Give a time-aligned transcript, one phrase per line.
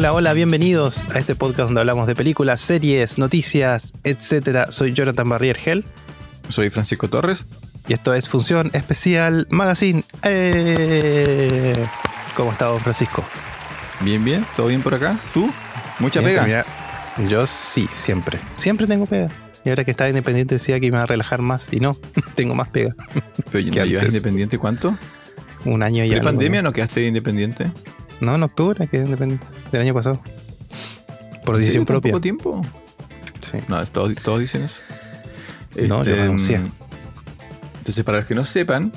[0.00, 4.70] Hola, hola, bienvenidos a este podcast donde hablamos de películas, series, noticias, etcétera.
[4.70, 5.84] Soy Jonathan Barrier Gel
[6.48, 7.44] Soy Francisco Torres.
[7.86, 10.02] y esto es Función Especial Magazine.
[10.22, 11.74] ¡Eh!
[12.34, 13.22] ¿Cómo está, don Francisco?
[14.00, 15.18] Bien, bien, todo bien por acá.
[15.34, 15.52] ¿Tú?
[15.98, 16.44] Mucha Bien, pega.
[16.46, 18.38] mira, yo sí, siempre.
[18.56, 19.28] Siempre tengo pega.
[19.66, 21.94] Y ahora que estaba independiente decía que iba a relajar más y no,
[22.34, 22.94] tengo más pega.
[23.52, 24.14] Pero ¿Qué ¿no llevas antes?
[24.16, 24.96] independiente cuánto?
[25.66, 26.24] Un año y ¿En algo.
[26.24, 27.70] pandemia no quedaste independiente?
[28.20, 29.46] No, en octubre, que es independiente.
[29.72, 30.22] Del año pasado.
[31.44, 31.84] Por ¿En decisión?
[31.84, 32.12] ¿Tan propia.
[32.12, 32.62] poco tiempo?
[33.40, 33.58] Sí.
[33.68, 34.80] No, todos, todos dicen eso.
[35.88, 36.58] No, yo renuncié.
[36.58, 36.70] mm,
[37.78, 38.92] Entonces, para los que no sepan,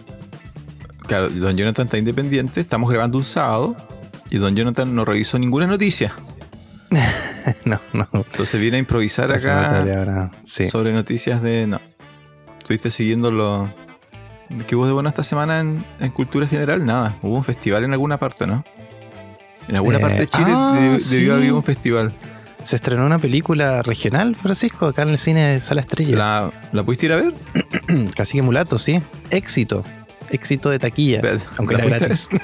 [1.07, 3.75] claro, Don Jonathan está independiente, estamos grabando un sábado
[4.29, 6.13] y Don Jonathan no revisó ninguna noticia.
[7.65, 8.07] no, no.
[8.13, 10.31] Entonces viene a improvisar acá.
[10.43, 10.69] Sí.
[10.69, 11.67] sobre noticias de...
[11.67, 11.79] No.
[12.59, 13.69] ¿Estuviste siguiendo lo...
[14.67, 16.85] ¿Qué hubo de bueno esta semana en, en cultura general?
[16.85, 17.15] Nada.
[17.23, 18.63] Hubo un festival en alguna parte, ¿no?
[19.67, 21.29] En alguna Eh, parte de Chile ah, debió sí.
[21.29, 22.13] haber un festival.
[22.63, 26.15] Se estrenó una película regional, Francisco, acá en el cine de Sala Estrella.
[26.15, 27.33] ¿La, ¿La pudiste ir a ver?
[28.15, 29.01] Cacique Mulato, sí.
[29.29, 29.83] Éxito.
[30.29, 31.17] Éxito de taquilla.
[31.17, 32.27] Espérate, aunque ¿la era gratis.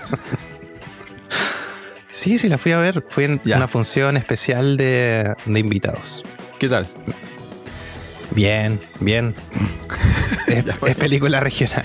[2.11, 3.03] sí, sí, la fui a ver.
[3.07, 3.57] Fue en Ya.
[3.57, 6.23] una función especial de, de invitados.
[6.59, 6.87] ¿Qué tal?
[8.31, 9.33] Bien, bien.
[10.47, 11.83] es, película regional.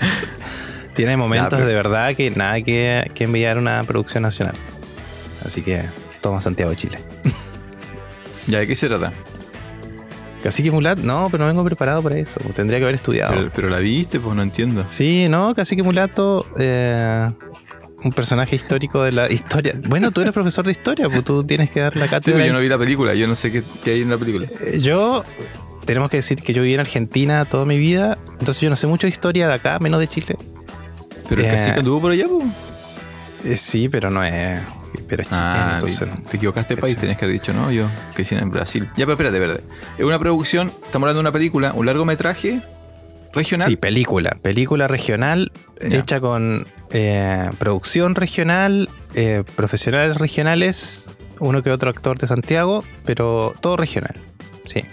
[0.93, 4.55] Tiene momentos pero- de verdad que nada que, que enviar una producción nacional.
[5.45, 5.83] Así que
[6.21, 6.97] toma Santiago de Chile.
[8.47, 9.13] ¿Ya de qué se trata?
[10.43, 12.39] Cacique Mulat, no, pero no vengo preparado para eso.
[12.55, 13.33] Tendría que haber estudiado.
[13.35, 14.85] Pero, pero la viste, pues no entiendo.
[14.85, 17.27] Sí, no, Cacique Mulato, eh,
[18.03, 19.73] un personaje histórico de la historia.
[19.87, 22.37] Bueno, tú eres profesor de historia, pues tú tienes que dar la Sí, cátedra.
[22.37, 24.45] pero yo no vi la película, yo no sé qué, qué hay en la película.
[24.61, 25.23] Eh, Yo,
[25.85, 28.85] tenemos que decir que yo viví en Argentina toda mi vida, entonces yo no sé
[28.85, 30.37] mucho de historia de acá, menos de Chile.
[31.27, 32.45] Pero el Eh, cacique anduvo por allá, pues.
[33.45, 34.61] Eh, sí, pero no es.
[35.07, 36.07] Pero es chileno, Ah, entonces.
[36.29, 37.71] te equivocaste de país, tenías que haber dicho, ¿no?
[37.71, 38.85] Yo, que hicieron en Brasil.
[38.97, 39.63] Ya, pero espérate, espérate.
[39.97, 42.61] Es una producción, estamos hablando de una película, un largometraje
[43.33, 43.67] regional.
[43.67, 44.37] Sí, película.
[44.41, 45.99] Película regional Ya.
[45.99, 53.53] hecha con eh, producción regional, eh, profesionales regionales, uno que otro actor de Santiago, pero
[53.61, 54.15] todo regional.
[54.65, 54.83] Sí.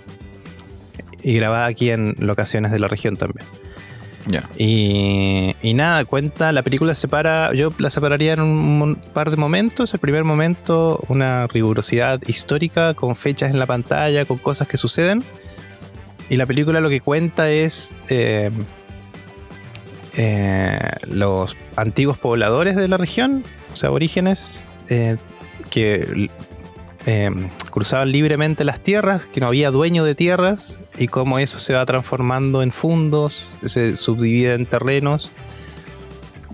[1.23, 3.47] Y grabada aquí en locaciones de la región también.
[4.57, 9.93] Y, nada, cuenta, la película se separa, yo la separaría en un par de momentos.
[9.95, 15.23] El primer momento, una rigurosidad histórica con fechas en la pantalla, con cosas que suceden.
[16.29, 18.51] Y la película lo que cuenta es eh,
[20.17, 20.79] eh,
[21.09, 25.17] los antiguos pobladores de la región, o sea, aborígenes, eh,
[25.71, 26.31] que
[27.07, 27.31] eh,
[27.71, 31.85] cruzaban libremente las tierras, que no había dueño de tierras, y cómo eso se va
[31.85, 35.31] transformando en fundos, se subdivide en terrenos,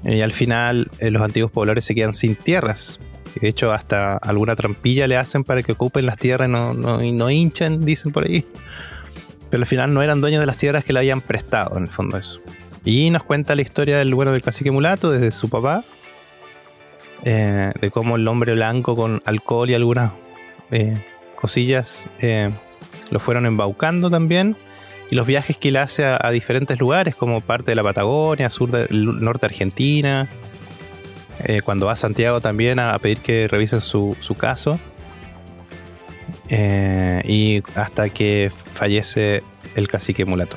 [0.05, 2.99] y al final eh, los antiguos pobladores se quedan sin tierras.
[3.41, 7.03] De hecho, hasta alguna trampilla le hacen para que ocupen las tierras y no, no,
[7.03, 8.45] y no hinchen, dicen por ahí.
[9.51, 11.91] Pero al final no eran dueños de las tierras que le habían prestado, en el
[11.91, 12.41] fondo eso.
[12.85, 15.85] Y nos cuenta la historia del bueno del cacique mulato desde su papá,
[17.25, 20.13] eh, de cómo el hombre blanco con alcohol y algunas
[20.71, 20.97] eh,
[21.35, 22.51] cosillas eh,
[23.11, 24.57] lo fueron embaucando también.
[25.11, 28.71] Y los viajes que él hace a, diferentes lugares, como parte de la Patagonia, sur
[28.71, 30.29] del norte de Argentina.
[31.45, 34.79] Eh, cuando va a Santiago también a, a pedir que revisen su, su caso.
[36.51, 39.43] Y hasta que fallece
[39.77, 40.57] el cacique mulato.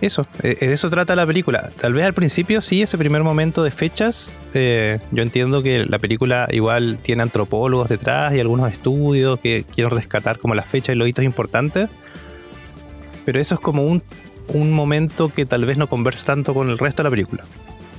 [0.00, 1.70] Eso, eh, de eso trata la película.
[1.80, 4.36] Tal vez al principio sí, ese primer momento de fechas.
[4.52, 9.90] eh, yo entiendo que la película igual tiene antropólogos detrás y algunos estudios que quieren
[9.96, 11.88] rescatar como las fechas y los hitos importantes.
[13.24, 14.02] Pero eso es como un,
[14.48, 17.44] un momento que tal vez no conversa tanto con el resto de la película.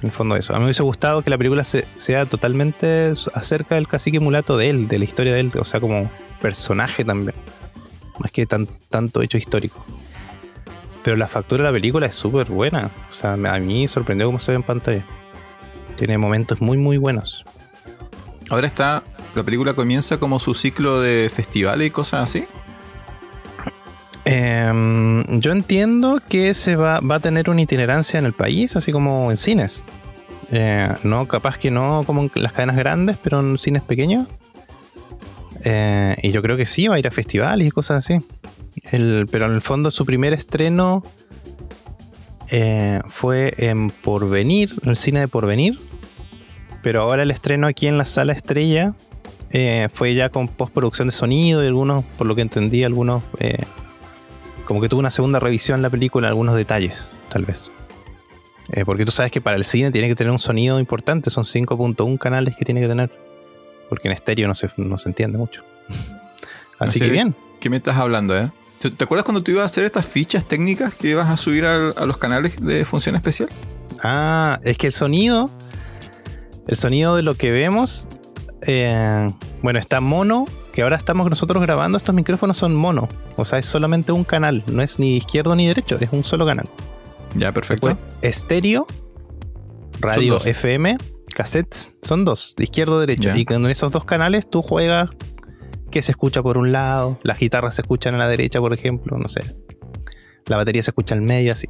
[0.01, 0.53] En el fondo eso.
[0.53, 4.57] A mí me hubiese gustado que la película se- sea totalmente acerca del cacique mulato
[4.57, 6.11] de él, de la historia de él, o sea, como
[6.41, 7.33] personaje también.
[8.19, 9.83] Más que tan, tanto hecho histórico.
[11.05, 12.89] Pero la factura de la película es súper buena.
[13.11, 15.03] O sea, a mí sorprendió cómo se ve en pantalla.
[15.97, 17.45] Tiene momentos muy, muy buenos.
[18.49, 19.03] Ahora está,
[19.35, 22.45] la película comienza como su ciclo de festivales y cosas así.
[24.25, 28.91] Em, yo entiendo que se va, va a tener una itinerancia en el país, así
[28.91, 29.83] como en cines.
[30.51, 34.27] Eh, no, capaz que no como en las cadenas grandes, pero en cines pequeños.
[35.63, 38.25] Eh, y yo creo que sí, va a ir a festivales y cosas así.
[38.83, 41.03] El- pero en el fondo su primer estreno
[42.51, 45.79] eh, fue en Porvenir, en el cine de Porvenir.
[46.83, 48.93] Pero ahora el estreno aquí en la sala estrella
[49.51, 53.63] eh, fue ya con postproducción de sonido y algunos, por lo que entendí, algunos eh,
[54.65, 56.93] como que tuvo una segunda revisión la película en algunos detalles,
[57.29, 57.71] tal vez.
[58.85, 62.17] Porque tú sabes que para el cine tiene que tener un sonido importante, son 5.1
[62.17, 63.11] canales que tiene que tener.
[63.89, 65.63] porque en estéreo no se, no se entiende mucho.
[66.79, 67.35] Así No sé que bien.
[67.59, 68.49] ¿Qué me estás hablando, eh?
[68.91, 71.89] ¿Te acuerdas cuando tú ibas a hacer estas fichas técnicas que ibas a subir a,
[71.89, 73.49] a los canales de función especial?
[74.03, 75.49] Ah, es que el sonido,
[76.67, 78.07] el sonido de lo que vemos,
[78.67, 79.27] eh,
[79.61, 83.65] bueno, está mono, que ahora estamos nosotros grabando, estos micrófonos son mono, o sea, es
[83.65, 86.67] solamente un canal, no es ni izquierdo ni derecho, es un solo canal.
[87.35, 87.87] Ya, perfecto.
[87.87, 88.87] Después, estéreo,
[89.99, 90.39] radio.
[90.43, 90.97] FM,
[91.33, 93.29] cassettes, son dos, izquierdo derecho.
[93.29, 93.37] Ya.
[93.37, 95.09] Y con esos dos canales tú juegas
[95.95, 99.17] que se escucha por un lado, las guitarras se escuchan a la derecha, por ejemplo,
[99.17, 99.39] no sé.
[100.45, 101.69] La batería se escucha al medio, así.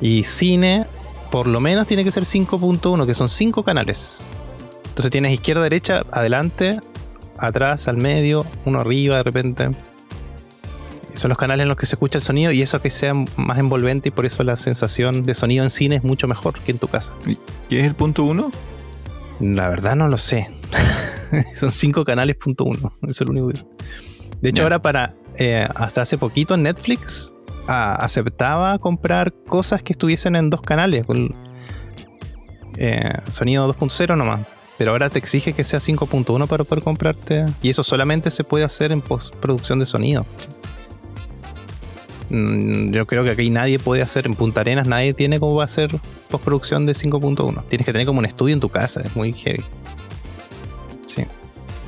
[0.00, 0.86] Y cine,
[1.30, 4.20] por lo menos tiene que ser 5.1, que son cinco canales.
[4.88, 6.80] Entonces tienes izquierda, derecha, adelante,
[7.36, 9.76] atrás, al medio, uno arriba de repente.
[11.12, 13.58] Son los canales en los que se escucha el sonido y eso que sea más
[13.58, 16.78] envolvente y por eso la sensación de sonido en cine es mucho mejor que en
[16.78, 17.12] tu casa.
[17.68, 18.50] ¿Qué es el punto uno?
[19.38, 20.48] La verdad no lo sé.
[21.54, 22.92] Son cinco canales punto uno.
[23.02, 23.66] Eso es lo único que.
[24.40, 27.32] De hecho, ahora para eh, hasta hace poquito Netflix
[27.68, 31.04] ah, aceptaba comprar cosas que estuviesen en dos canales.
[31.06, 31.34] Con,
[32.76, 34.40] eh, sonido 2.0 nomás.
[34.78, 37.46] Pero ahora te exige que sea 5.1 para poder comprarte.
[37.62, 40.26] Y eso solamente se puede hacer en postproducción de sonido.
[42.28, 45.62] Mm, Yo creo que aquí nadie puede hacer, en Punta Arenas nadie tiene cómo va
[45.62, 45.90] a hacer
[46.28, 47.62] postproducción de 5.1.
[47.68, 49.64] Tienes que tener como un estudio en tu casa, es muy heavy.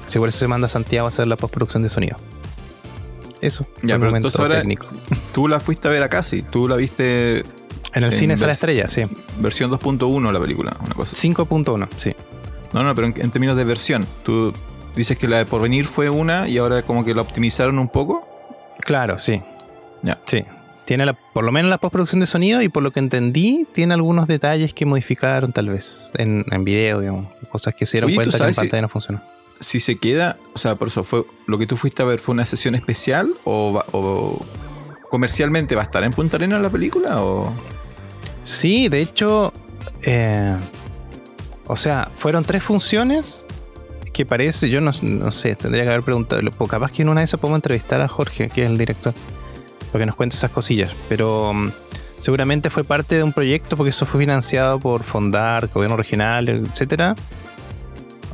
[0.08, 0.18] Sí.
[0.18, 2.16] Por eso se manda a Santiago a hacer la postproducción de sonido.
[3.40, 3.66] Eso.
[3.82, 4.86] Ya, pero entonces ahora- técnico.
[5.32, 6.42] Tú la fuiste a ver acá, sí.
[6.42, 7.40] Tú la viste
[7.92, 9.02] En el en cine Sala Estrella, sí.
[9.38, 11.12] versión 2.1 la película, una cosa.
[11.12, 11.28] así.
[11.28, 12.14] 5.1, sí.
[12.72, 14.06] No, no, pero en, en términos de versión.
[14.24, 14.52] Tú
[14.96, 18.26] dices que la de Porvenir fue una y ahora como que la optimizaron un poco.
[18.80, 19.40] Claro, sí.
[20.02, 20.18] Ya.
[20.26, 20.44] Sí.
[20.84, 23.94] Tiene la, por lo menos la postproducción de sonido y por lo que entendí, tiene
[23.94, 27.26] algunos detalles que modificaron tal vez en, en video, digamos.
[27.50, 29.20] Cosas que se dieron Oye, ¿tú cuenta que en si- pantalla no funcionó.
[29.60, 32.32] Si se queda, o sea, por eso fue lo que tú fuiste a ver fue
[32.32, 34.44] una sesión especial o,
[35.10, 37.52] comercialmente va a estar en Punta Arenas la película o
[38.48, 39.52] Sí, de hecho,
[40.02, 40.56] eh,
[41.66, 43.44] o sea, fueron tres funciones
[44.12, 47.26] que parece, yo no, sé, tendría que haber preguntado, pues capaz que en una de
[47.26, 49.12] esas podemos entrevistar a Jorge, que es el director,
[49.92, 51.72] para que nos cuente esas cosillas, pero mm,
[52.18, 57.14] seguramente fue parte de un proyecto porque eso fue financiado por Fondar, Gobierno Regional, etcétera.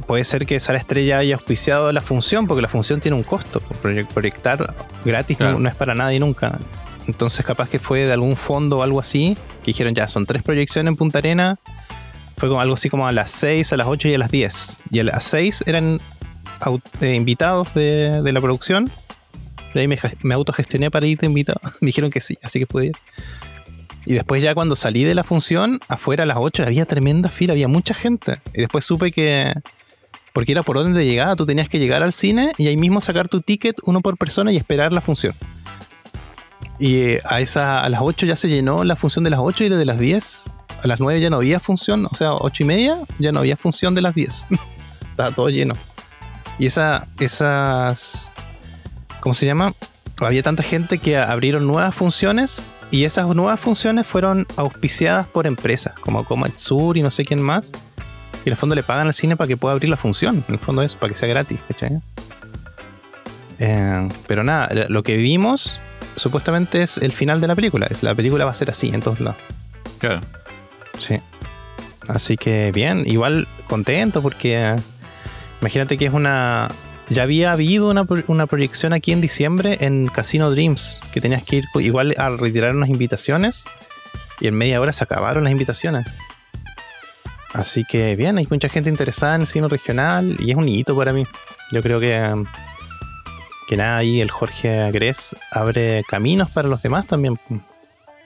[0.07, 3.63] Puede ser que Sala Estrella haya auspiciado la función, porque la función tiene un costo.
[3.83, 4.75] Proye- Proyectar
[5.05, 5.59] gratis no- Claro.
[5.61, 6.59] no es para nadie nunca.
[7.07, 10.43] Entonces, capaz que fue de algún fondo o algo así, que dijeron ya, son tres
[10.43, 11.59] proyecciones en Punta Arena.
[12.37, 14.81] Fue como algo así como a las 6, a las 8 y a las 10.
[14.91, 16.01] Y a las 6 eran
[17.01, 18.91] eh, invitados de, de la producción.
[19.73, 21.61] Pero ahí me, me autogestioné para ir de invitado.
[21.81, 22.97] me dijeron que sí, así que pude ir.
[24.07, 27.53] Y después ya cuando salí de la función, afuera a las 8 había tremenda fila,
[27.55, 28.39] había mucha gente.
[28.53, 29.55] Y después supe que...
[30.35, 33.01] Porque era por orden de llegada, tú tenías que llegar al cine y ahí mismo
[33.01, 35.33] sacar tu ticket, uno por persona, y esperar la función.
[36.79, 39.65] Y eh, a, esa, a las 8 ya se llenó la función de las 8
[39.65, 40.51] y desde las 10
[40.85, 43.57] a las 9 ya no había función, o sea, 8 y media ya no había
[43.57, 44.49] función de las 10.
[45.11, 45.75] Estaba todo lleno.
[46.59, 48.31] Y esa, esas,
[49.21, 49.73] ¿cómo se llama?
[50.21, 55.99] Había tanta gente que abrieron nuevas funciones y esas nuevas funciones fueron auspiciadas por empresas
[55.99, 57.73] como Comet Sur y no sé quién más.
[58.45, 60.45] Y en el fondo le pagan al cine para que pueda abrir la función.
[60.49, 62.01] En el fondo eso, para que sea gratis, ¿cachai?
[63.59, 65.79] Eh, pero nada, lo que vimos
[66.17, 67.87] supuestamente es el final de la película.
[67.91, 69.41] Es, la película va a ser así en todos lados.
[69.99, 70.21] Claro.
[70.99, 71.21] Sí.
[72.07, 74.77] Así que bien, igual contento porque eh,
[75.61, 76.69] imagínate que es una...
[77.11, 81.57] Ya había habido una, una proyección aquí en diciembre en Casino Dreams, que tenías que
[81.57, 83.65] ir igual a retirar unas invitaciones
[84.41, 86.07] y en media hora se acabaron las invitaciones.
[87.55, 90.97] Así que bien, hay mucha gente interesada en el cine regional y es un hito
[90.97, 91.25] para mí.
[91.71, 92.45] Yo creo que,
[93.69, 97.39] que nada, ahí el Jorge Agres abre caminos para los demás también.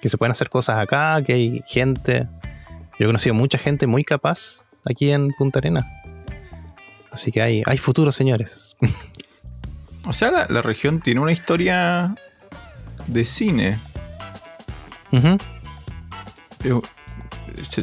[0.01, 2.27] Que se pueden hacer cosas acá, que hay gente.
[2.99, 5.85] Yo he conocido mucha gente muy capaz aquí en Punta Arena.
[7.13, 8.77] Así que hay, hay futuro, señores.
[10.05, 12.15] O sea, la, la región tiene una historia
[13.09, 13.79] de cine.
[15.13, 15.37] Ujú.
[16.65, 16.98] Eh, se-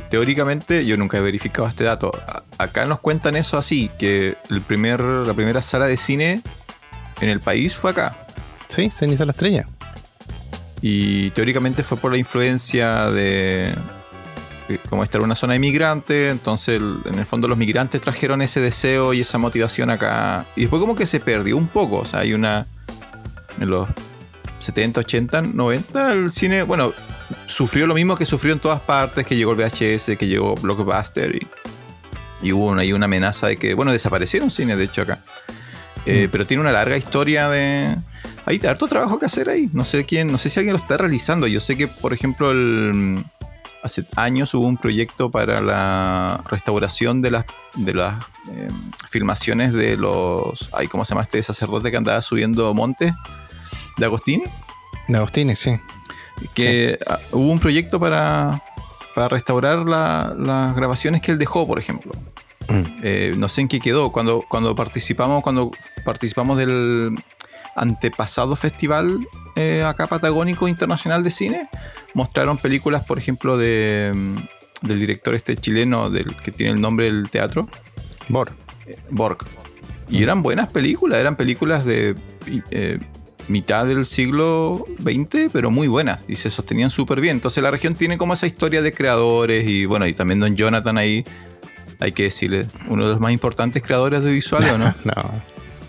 [0.09, 2.11] Teóricamente, yo nunca he verificado este dato.
[2.57, 6.41] Acá nos cuentan eso así, que el primer, la primera sala de cine
[7.21, 8.15] en el país fue acá.
[8.67, 9.67] Sí, se la estrella.
[10.81, 13.75] Y teóricamente fue por la influencia de...
[14.89, 18.59] Como esta era una zona de migrantes, entonces en el fondo los migrantes trajeron ese
[18.59, 20.45] deseo y esa motivación acá.
[20.55, 21.99] Y después como que se perdió un poco.
[21.99, 22.67] O sea, hay una...
[23.59, 23.87] En los
[24.59, 26.93] 70, 80, 90, el cine, bueno,
[27.47, 31.35] sufrió lo mismo que sufrió en todas partes, que llegó el VHS, que llegó Blockbuster
[31.35, 31.47] y,
[32.41, 35.23] Y hubo una, ahí una amenaza de que, bueno, desaparecieron cines, de hecho, acá.
[36.05, 36.31] Eh, Mm.
[36.31, 37.95] Pero tiene una larga historia de.
[38.45, 39.69] Hay harto trabajo que hacer ahí.
[39.73, 41.47] No sé quién, no sé si alguien lo está realizando.
[41.47, 43.23] Yo sé que, por ejemplo, el-
[43.81, 48.67] hace años hubo un proyecto para la restauración de las de las eh,
[49.09, 50.69] filmaciones de los.
[50.73, 53.11] Ay, ¿cómo se llama este sacerdote que andaba subiendo montes?
[53.97, 54.43] De Agostini.
[55.07, 55.75] De Agostini, sí.
[56.53, 58.61] Que ah, hubo un proyecto para,
[59.13, 62.11] para restaurar la- las grabaciones que él dejó, por ejemplo.
[62.67, 62.81] Mm.
[63.03, 64.11] Eh, no sé en qué quedó.
[64.11, 65.71] Cuando, cuando participamos, cuando
[66.03, 67.15] participamos del
[67.75, 69.19] antepasado festival
[69.55, 71.69] eh, acá patagónico internacional de cine,
[72.13, 77.05] mostraron películas, por ejemplo, de mm, del director este chileno del que tiene el nombre
[77.05, 77.67] del teatro,
[78.29, 78.51] Bor.
[79.09, 79.37] Borg.
[80.09, 82.15] Y eran buenas películas, eran películas de
[82.71, 82.99] eh,
[83.47, 87.37] mitad del siglo XX, pero muy buenas y se sostenían súper bien.
[87.37, 90.97] Entonces la región tiene como esa historia de creadores y bueno, y también Don Jonathan
[90.97, 91.23] ahí,
[91.99, 94.93] hay que decirle, uno de los más importantes creadores de visuales, ¿o no?
[95.03, 95.13] No.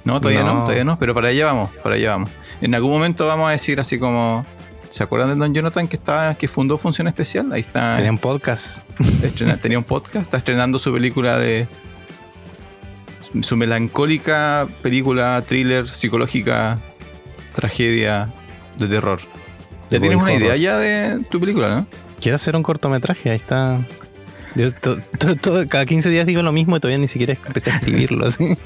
[0.04, 0.54] No, todavía no.
[0.54, 0.60] No.
[0.64, 2.30] todavía no, pero para allá vamos, para allá vamos.
[2.60, 4.46] En algún momento vamos a decir así como,
[4.88, 7.52] ¿se acuerdan de Don Jonathan que está, que fundó Función Especial?
[7.52, 8.84] Ahí está, Tenían podcast.
[9.22, 11.66] estrena- tenía un podcast, está estrenando su película de
[13.42, 16.80] su melancólica película thriller psicológica
[17.56, 18.28] tragedia
[18.78, 19.18] de terror.
[19.90, 21.86] Ya tienes una idea ya de tu película, ¿no?
[22.20, 23.80] Quiero hacer un cortometraje, ahí está.
[24.54, 27.70] Yo to- to- to- cada 15 días digo lo mismo y todavía ni siquiera empecé
[27.70, 28.26] a escribirlo.
[28.28, 28.56] así.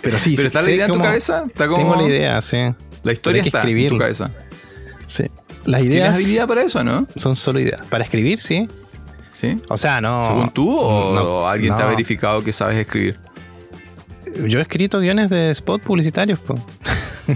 [0.00, 2.58] Pero sí, Pero está la idea en tu cabeza, está como Tengo la idea, sí.
[3.02, 4.30] la historia está en tu cabeza.
[5.06, 5.24] sí.
[5.64, 7.06] Las ¿Tienes ideas habilidad para eso, no?
[7.16, 7.80] son solo ideas.
[7.88, 8.68] Para escribir, sí.
[9.32, 9.58] ¿Sí?
[9.70, 10.22] O sea, no.
[10.22, 13.16] ¿Según tú o no, alguien te ha verificado que sabes escribir?
[14.46, 16.38] Yo he escrito guiones de spot publicitarios.
[16.38, 16.54] po.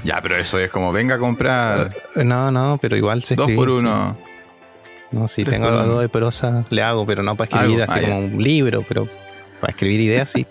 [0.05, 3.71] Ya, pero eso es como venga a comprar No, no, pero igual se dos por
[3.71, 4.17] uno.
[5.11, 8.05] No, si Tres tengo algo de prosa, le hago, pero no para escribir Algo, así
[8.05, 9.09] ah, como un libro, pero
[9.61, 10.47] para escribir ideas, sí.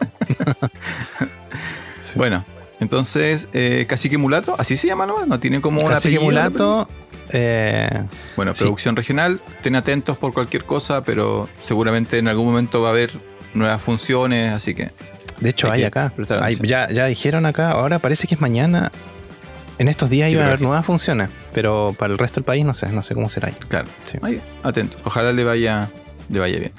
[2.01, 2.13] Sí.
[2.15, 2.45] Bueno,
[2.79, 6.23] entonces, eh, Cacique Mulato, así se llama nomás, no tiene como un Cacique apellido.
[6.23, 6.89] Mulato,
[7.31, 8.03] eh,
[8.35, 8.63] Bueno, Sí.
[8.63, 13.11] producción regional, estén atentos por cualquier cosa, pero seguramente en algún momento va a haber
[13.53, 14.91] nuevas funciones, así que
[15.39, 16.11] de hecho Hay acá.
[16.41, 18.91] Hay- ya dijeron acá, ahora parece que es mañana.
[19.79, 22.65] En estos días Sí, iban a haber nuevas funciones, pero para el resto del país
[22.65, 23.53] no sé, no sé cómo será ahí.
[23.67, 24.17] claro, Sí.
[24.23, 24.99] ahí, atentos.
[25.03, 25.87] Ojalá le vaya,
[26.29, 26.71] le vaya bien.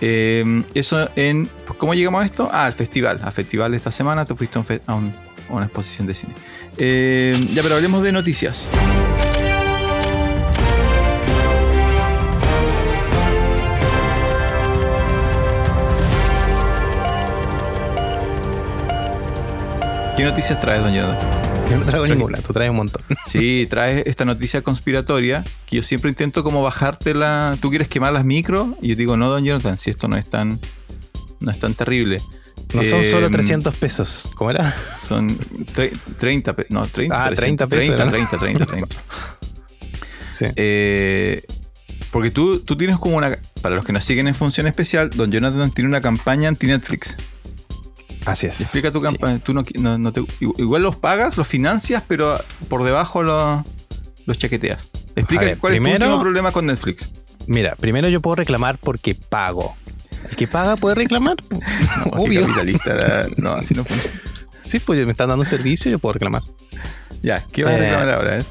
[0.00, 1.48] Eh, eso en.
[1.78, 2.50] ¿Cómo llegamos a esto?
[2.52, 3.20] Ah, al festival.
[3.22, 5.14] Al festival esta semana te fuiste a, un fe- a un-
[5.48, 6.34] a una exposición de cine.
[6.76, 8.64] Eh, ya, pero hablemos de noticias.
[20.16, 21.43] ¿Qué noticias traes, don Jonathan?
[21.70, 23.02] Yo no traigo ninguna, tú traes un montón.
[23.26, 27.56] Sí, traes esta noticia conspiratoria que yo siempre intento como bajártela.
[27.60, 30.28] Tú quieres quemar las micros y yo digo, no, don Jonathan, si esto no es
[30.28, 30.60] tan,
[31.40, 32.20] no es tan terrible.
[32.72, 34.74] No son solo Em, 300 pesos, ¿cómo era?
[34.98, 35.38] Son
[35.74, 38.10] tre- 30, pe- no, 30, Ah, 30 pesos 30, era.
[38.10, 38.96] 30, 30, 30.
[40.30, 40.46] Sí.
[40.56, 41.44] Eh,
[42.10, 43.38] porque tú, tú tienes como una.
[43.62, 47.16] Para los que nos siguen en función especial, Don Jonathan tiene una campaña anti-Netflix.
[48.24, 48.60] Así es.
[48.60, 49.04] Explica tu Sí.
[49.04, 49.38] campaña.
[49.38, 52.38] Tú no, no- no te- igual los pagas, los financias, pero
[52.68, 53.62] por debajo los,
[54.26, 54.88] los chaqueteas.
[55.16, 57.10] Explica ver, cuál es tu último problema con Netflix.
[57.46, 59.76] Mira, primero yo puedo reclamar porque pago.
[60.30, 61.36] El que paga puede reclamar.
[61.50, 62.42] No, Obvio.
[62.46, 64.18] capitalista, la- no, así no funciona.
[64.60, 66.42] Sí, pues me están dando un servicio, yo puedo reclamar.
[67.22, 68.38] Ya, ¿qué vas a Eh, reclamar ahora?
[68.38, 68.44] eh?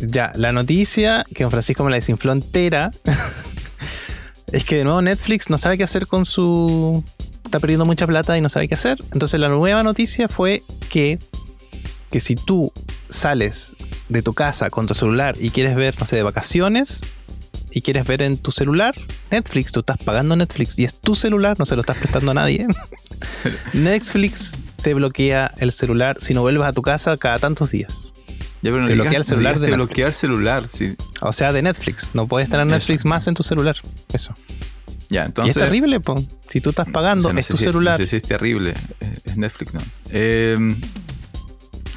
[0.00, 2.90] Ya, la noticia que don Francisco me la desinfló entera
[4.52, 7.02] es que de nuevo Netflix no sabe qué hacer con su.
[7.46, 9.02] Está perdiendo mucha plata y no sabe qué hacer.
[9.12, 11.18] Entonces la nueva noticia fue que,
[12.10, 12.72] que si tú
[13.08, 13.74] sales
[14.08, 17.00] de tu casa con tu celular y quieres ver, no sé, de vacaciones
[17.70, 18.94] y quieres ver en tu celular
[19.30, 22.34] Netflix, tú estás pagando Netflix y es tu celular, no se lo estás prestando a
[22.34, 22.66] nadie.
[23.72, 28.12] Netflix te bloquea el celular si no vuelves a tu casa cada tantos días.
[28.62, 30.96] Ya, pero no te digas- bloquea el celular de te bloquea el celular, sí.
[31.20, 32.08] O sea, de Netflix.
[32.14, 32.66] No puedes tener.
[32.66, 33.76] Netflix más en tu celular.
[34.12, 34.34] Eso.
[35.08, 35.56] Ya, y entonces.
[35.56, 36.22] es terrible, po.
[36.48, 37.96] Si tú estás pagando, es tu celular.
[37.96, 38.74] Sé si es terrible.
[39.00, 39.80] eh, Es Netflix, ¿no?
[40.10, 40.56] Eh,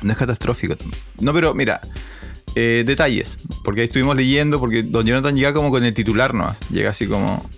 [0.01, 0.75] no es catastrófico.
[1.19, 1.81] No, pero mira.
[2.55, 3.37] eh, detalles.
[3.63, 4.59] Porque ahí estuvimos leyendo.
[4.59, 6.57] Porque Don Jonathan llega como con el titular nomás.
[6.71, 7.49] Llega así como.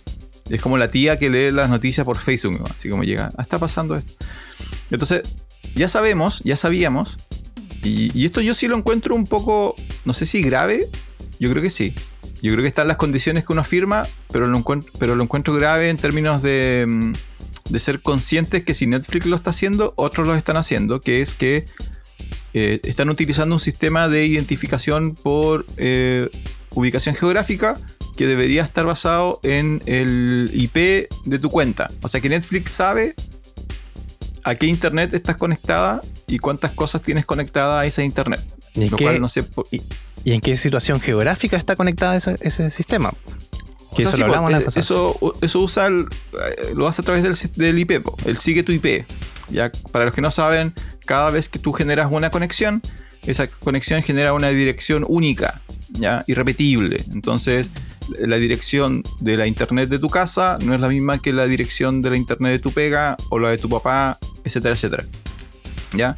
[0.50, 2.60] Es como la tía que lee las noticias por Facebook.
[2.60, 2.66] ¿no?
[2.76, 3.32] Así como llega.
[3.38, 4.14] Ah, está pasando esto.
[4.90, 5.22] Entonces,
[5.76, 7.18] ya sabemos, ya sabíamos.
[7.84, 9.76] Y, y esto yo sí lo encuentro un poco.
[10.06, 10.90] No sé si grave.
[11.40, 11.94] Yo creo que sí.
[12.42, 15.54] Yo creo que están las condiciones que uno firma, pero lo encuentro, pero lo encuentro
[15.54, 17.14] grave en términos de, mm,
[17.70, 21.34] de ser conscientes que si Netflix lo está haciendo, otros lo están haciendo, que es
[21.34, 21.66] que
[22.54, 26.30] eh, están utilizando un sistema de identificación por eh,
[26.72, 27.80] ubicación geográfica
[28.18, 31.92] que debería estar basado en el IP de tu cuenta.
[32.02, 33.16] O sea que Netflix sabe
[34.44, 38.42] a qué internet estás conectada y cuántas cosas tienes conectada a ese internet.
[38.74, 39.22] ¿Y en, qué,
[39.72, 39.82] y,
[40.26, 43.14] en qué situación geográfica está conectada ese, sistema?
[44.76, 49.06] eso, eso, usa eh, lo hace a través del, del IP, el sigue tu IP.
[49.50, 50.74] Ya, para los que no saben,
[51.06, 52.82] cada vez que tú generas una conexión,
[53.24, 56.24] esa conexión genera una dirección única, ¿ya?
[56.28, 57.04] irrepetible.
[57.12, 57.70] Entonces,
[58.20, 62.02] la dirección de la internet de tu casa no es la misma que la dirección
[62.02, 65.06] de la internet de tu pega o la de tu papá, etcétera, etcétera.
[65.94, 66.16] ¿Ya?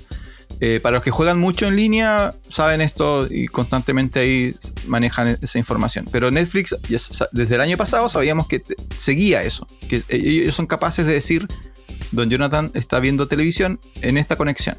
[0.65, 4.55] Eh, para los que juegan mucho en línea, saben esto y constantemente ahí
[4.87, 6.07] manejan esa información.
[6.09, 6.73] Pero Netflix,
[7.33, 8.63] desde el año pasado sabíamos que
[8.97, 9.67] seguía eso.
[9.89, 11.49] Que ellos son capaces de decir,
[12.13, 14.77] don Jonathan está viendo televisión en esta conexión.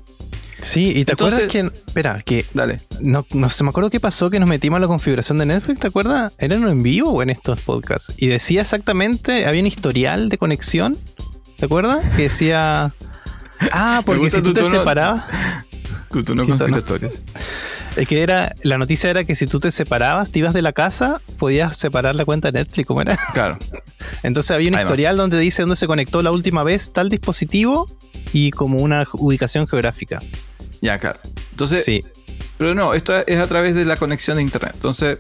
[0.62, 1.71] Sí, y te acuerdas que.
[1.87, 2.47] Espera, que.
[2.55, 2.81] Dale.
[3.00, 5.81] No, no se me acuerdo qué pasó que nos metimos a la configuración de Netflix,
[5.81, 6.33] ¿te acuerdas?
[6.38, 8.11] ¿Era en vivo o en estos podcasts?
[8.17, 10.97] Y decía exactamente, había un historial de conexión,
[11.59, 12.03] ¿te acuerdas?
[12.17, 12.95] Que decía.
[13.73, 15.25] Ah, porque si tú te separabas.
[16.23, 16.44] Tú, no
[16.78, 17.23] historias.
[17.97, 20.73] Es que era, la noticia era que si tú te separabas, te ibas de la
[20.73, 23.18] casa, podías separar la cuenta de Netflix, ¿cómo era?
[23.33, 23.59] Claro.
[24.23, 27.88] Entonces había un historial donde dice dónde se conectó la última vez tal dispositivo
[28.33, 30.21] y como una ubicación geográfica.
[30.80, 31.21] Ya, claro.
[31.50, 32.04] Entonces, sí.
[32.59, 34.73] Pero no, esto es a través de la conexión de internet.
[34.75, 35.18] Entonces,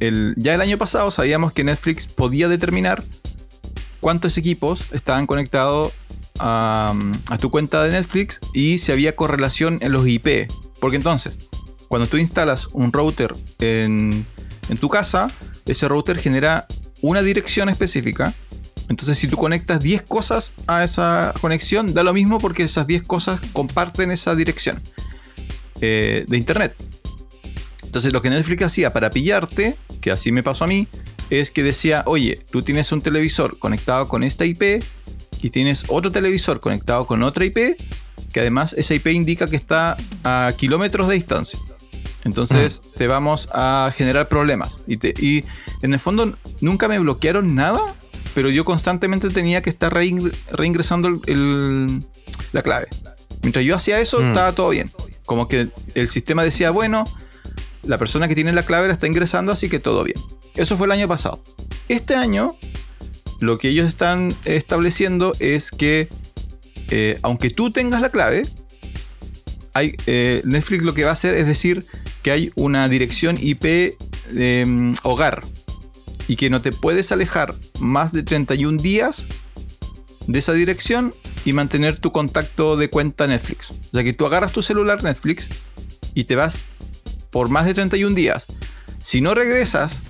[0.00, 3.04] el, ya el año pasado sabíamos que Netflix podía determinar
[4.00, 5.92] cuántos equipos estaban conectados
[6.38, 6.94] a,
[7.40, 10.50] tu cuenta de Netflix y si había correlación en los IP.
[10.80, 11.34] Porque entonces,
[11.88, 14.26] cuando tú instalas un router en,
[14.68, 15.28] en tu casa,
[15.64, 16.66] ese router genera
[17.00, 18.34] una dirección específica.
[18.88, 23.02] Entonces, si tú conectas 10 cosas a esa conexión, da lo mismo porque esas 10
[23.02, 24.80] cosas comparten esa dirección
[25.80, 26.74] eh, de internet.
[27.82, 30.86] Entonces, lo que Netflix hacía para pillarte, que así me pasó a mí,
[31.30, 34.84] es que decía: Oye, tú tienes un televisor conectado con esta IP
[35.46, 37.76] y tienes otro televisor conectado con otra IP,
[38.32, 41.58] que además esa IP indica que está a kilómetros de distancia.
[42.24, 42.96] Entonces mm.
[42.96, 44.80] te vamos a generar problemas.
[44.88, 45.44] Y, y,
[45.82, 47.94] en el fondo nunca me bloquearon nada,
[48.34, 51.20] pero yo constantemente tenía que estar reingresando
[52.50, 52.88] la clave.
[53.42, 54.28] Mientras yo hacía eso, mm.
[54.28, 54.90] estaba todo bien.
[55.26, 57.04] Como que el sistema decía, bueno,
[57.84, 60.18] la persona que tiene la clave la está ingresando, así que todo bien.
[60.56, 61.40] Eso fue el año pasado.
[61.88, 62.56] Este año
[63.40, 66.08] lo que ellos están estableciendo es que
[66.88, 68.46] eh, aunque tú tengas la clave,
[69.74, 71.86] hay, eh, Netflix lo que va a hacer es decir
[72.22, 73.96] que hay una dirección IP
[74.34, 75.44] em, hogar
[76.28, 79.26] y que no te puedes alejar más de 31 días
[80.26, 83.70] de esa dirección y mantener tu contacto de cuenta Netflix.
[83.70, 85.48] O sea que tú agarras tu celular Netflix
[86.14, 86.64] y te vas
[87.30, 88.46] por más de 31 días.
[89.02, 90.02] Si no regresas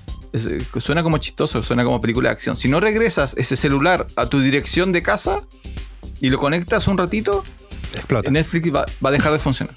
[0.79, 2.57] suena como chistoso, suena como película de acción.
[2.57, 5.43] Si no regresas ese celular a tu dirección de casa
[6.19, 7.43] y lo conectas un ratito,
[7.93, 8.31] explota.
[8.31, 9.75] Netflix va, a dejar de funcionar.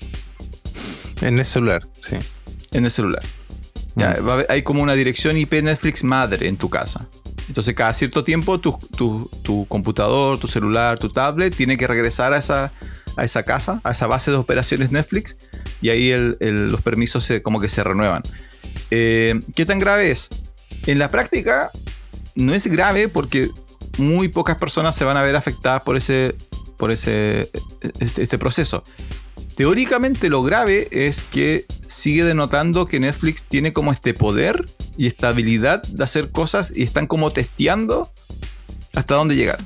[1.21, 2.17] En el celular, sí.
[2.73, 3.23] En el celular.
[3.97, 4.45] Ya, mm.
[4.49, 7.09] hay como una dirección IP Netflix madre en tu casa.
[7.49, 12.73] Entonces, cada cierto tiempo, tu, computador, tu celular, tu tablet tiene que regresar a esa,
[13.17, 15.37] a esa casa, a esa base de operaciones Netflix,
[15.83, 18.23] y ahí los permisos como que se renuevan.
[18.91, 20.29] Eh, ¿Qué tan grave es?
[20.87, 21.71] En la práctica
[22.35, 23.51] no es grave porque
[23.99, 26.35] muy pocas personas se van a ver afectadas por ese,
[26.77, 27.51] por ese,
[27.99, 28.83] este, este, proceso.
[29.57, 35.29] Teóricamente lo grave es que sigue denotando que Netflix tiene como este poder y esta
[35.29, 38.11] habilidad de hacer cosas y están como testeando
[38.95, 39.59] hasta dónde llegar.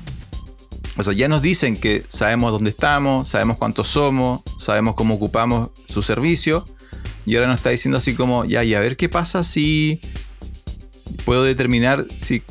[0.97, 5.71] O sea, ya nos dicen que sabemos dónde estamos, sabemos cuántos somos, sabemos cómo ocupamos
[5.89, 6.65] su servicio,
[7.25, 9.99] y ahora nos está diciendo así como, ya, y a ver qué pasa si
[11.25, 12.43] puedo determinar si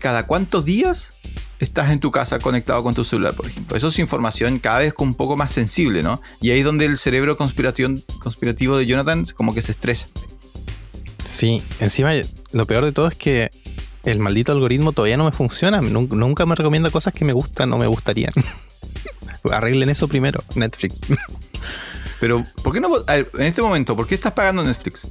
[0.00, 1.14] cada cuántos días
[1.58, 3.76] estás en tu casa conectado con tu celular, por ejemplo.
[3.76, 6.20] Eso es información cada vez un poco más sensible, ¿no?
[6.40, 10.08] Y ahí es donde el cerebro conspirativo de Jonathan como que se estresa.
[11.24, 12.12] Sí, encima
[12.52, 13.50] lo peor de todo es que
[14.02, 15.80] el maldito algoritmo todavía no me funciona.
[15.80, 18.32] Nunca, me recomienda cosas que me gustan o me gustarían.
[19.50, 21.00] Arreglen eso primero, Netflix.
[22.20, 22.88] Pero, ¿por qué no?
[23.08, 25.06] en este momento, ¿por qué estás pagando Netflix?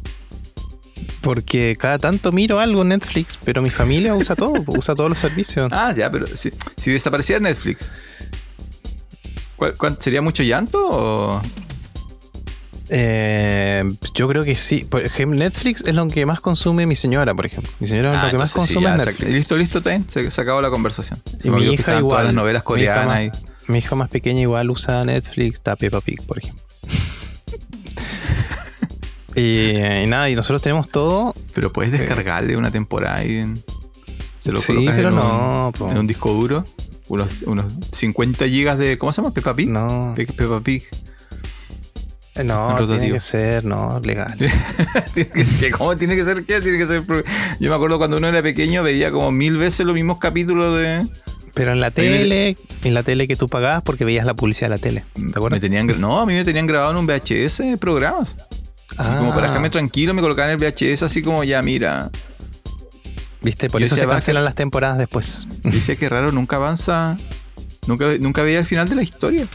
[1.22, 5.20] Porque cada tanto miro algo en Netflix, pero mi familia usa todo, usa todos los
[5.20, 5.72] servicios.
[5.72, 7.92] Ah, ya, pero si, si desapareciera Netflix,
[10.00, 11.42] sería mucho llanto o.?
[12.94, 14.84] Eh, yo creo que sí.
[14.84, 17.72] Por ejemplo, Netflix es lo que más consume mi señora, por ejemplo.
[17.80, 19.30] Mi señora es lo ah, que más consume Netflix.
[19.30, 20.10] listo, listo, también.
[20.10, 21.22] Se, se, acabó la conversación.
[21.42, 22.10] y mi hija igual.
[22.10, 23.18] Todas las novelas coreanas.
[23.18, 26.62] Mi hija, más, mi hija más pequeña igual usa Netflix, está Peppa Pig, por ejemplo.
[29.36, 31.34] Y, y nada, y nosotros tenemos todo.
[31.54, 33.64] Pero puedes descargarle una temporada y en-
[34.40, 35.92] se lo Sí, colocas pero en, no, un, po.
[35.92, 36.66] en un disco duro.
[37.08, 38.98] Unos, unos 50 gigas de.
[38.98, 39.34] ¿Cómo se llama?
[39.34, 39.70] Peppa Pig.
[39.70, 40.84] No, Pe- Peppa Pig.
[42.36, 44.38] eh, no, tiene que ser, no, legal.
[45.14, 46.62] Tiene que ser- ¿Cómo tiene que ser qué?
[46.62, 47.04] Tiene que ser.
[47.60, 51.06] Yo me acuerdo cuando uno era pequeño veía como mil veces los mismos capítulos de.
[51.54, 54.70] Pero en la me- tele, en la tele que tú pagabas porque veías la publicidad
[54.70, 55.04] de la tele.
[55.14, 55.60] ¿Te Me acuerdas?
[55.60, 58.38] tenían, no, a mí me tenían grabado en un VHS programas.
[58.94, 62.10] Y como para Ah, dejarme tranquilo, me colocaban el VHS así como ya, mira.
[63.42, 65.48] Viste, por Yo eso se cancelan las temporadas después.
[65.64, 67.18] Dice que raro, nunca avanza.
[67.88, 69.48] Nunca, nunca veía el final de la historia.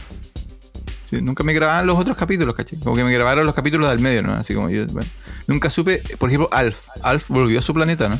[1.09, 2.79] Sí, nunca me grababan los otros capítulos, ¿cachai?
[2.79, 4.33] Como que me grabaron los capítulos del medio, ¿no?
[4.33, 5.09] Así como yo, bueno.
[5.47, 6.87] Nunca supe, por ejemplo, Alf.
[7.01, 8.19] Alf volvió a su planeta, ¿no?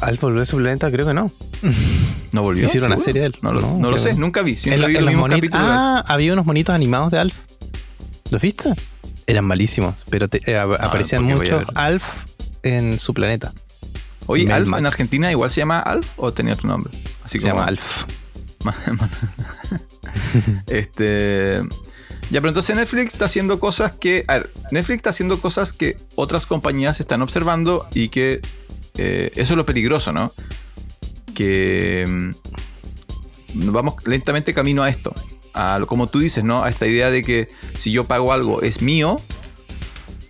[0.00, 1.30] Alfa volvió a su planeta, creo que no.
[2.32, 2.64] ¿No volvió?
[2.66, 3.04] Hicieron una ¿Seguro?
[3.04, 3.36] serie de él.
[3.42, 4.56] No, lo, No, no lo creo sé, nunca vi.
[4.56, 5.80] Siempre vi los mismos capítulos de Alf.
[5.80, 7.36] Ah, había unos monitos animados de Alf.
[8.30, 8.74] ¿Los viste?
[9.28, 11.80] Eran malísimos, pero te- eh, ap- aparecían ¿por qué voy a mucho verlo?
[11.80, 12.04] Alf
[12.64, 13.52] en su planeta.
[14.26, 16.92] Oye, Mel ¿Alf en Argentina igual se llama Alf o tenía otro nombre?
[17.24, 18.04] Así Se llama Alf.
[20.66, 21.60] Este.
[22.30, 24.24] Ya, pero entonces Netflix está haciendo cosas que.
[24.28, 28.40] A ver, Netflix está haciendo cosas que otras compañías están observando y que.
[28.96, 30.32] eh, eso es lo peligroso, ¿no?
[31.34, 32.04] Que.
[32.08, 35.14] mm, Vamos lentamente camino a esto.
[35.54, 36.62] A como tú dices, ¿no?
[36.62, 39.20] A esta idea de que si yo pago algo es mío.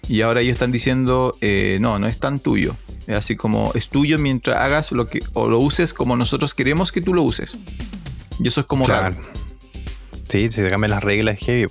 [0.08, 2.76] Y ahora ellos están diciendo, eh, no, no es tan tuyo.
[3.06, 5.20] Es así como es tuyo mientras hagas lo que.
[5.34, 7.52] o lo uses como nosotros queremos que tú lo uses.
[8.38, 9.16] Y eso es como raro.
[9.16, 9.28] Claro.
[10.28, 11.70] Sí, se cambian las reglas heavy.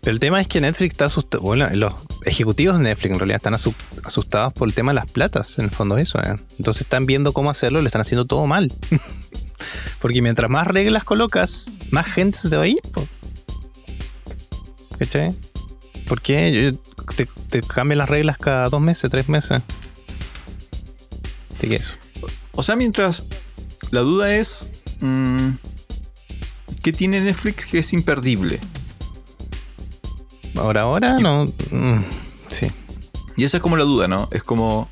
[0.00, 1.42] Pero el tema es que Netflix está asustado.
[1.42, 1.94] Bueno, los
[2.26, 5.58] ejecutivos de Netflix en realidad están asu- asustados por el tema de las platas.
[5.58, 6.18] En el fondo, eso.
[6.20, 6.36] ¿eh?
[6.58, 8.72] Entonces están viendo cómo hacerlo, le están haciendo todo mal.
[10.00, 12.80] Porque mientras más reglas colocas, más gente se te va a ir.
[14.98, 15.34] ¿Cachai?
[16.06, 16.76] ¿Por qué?
[17.50, 19.62] Te cambian las reglas cada dos meses, tres meses.
[21.56, 21.94] Así que eso.
[22.52, 23.24] O sea, mientras
[23.90, 24.68] la duda es
[25.00, 25.50] mm,
[26.82, 28.60] ¿qué tiene Netflix que es imperdible?
[30.56, 31.46] Ahora, ahora, Y- no.
[31.70, 32.04] mm,
[32.50, 32.70] sí.
[33.36, 34.28] Y esa es como la duda, ¿no?
[34.32, 34.88] Es como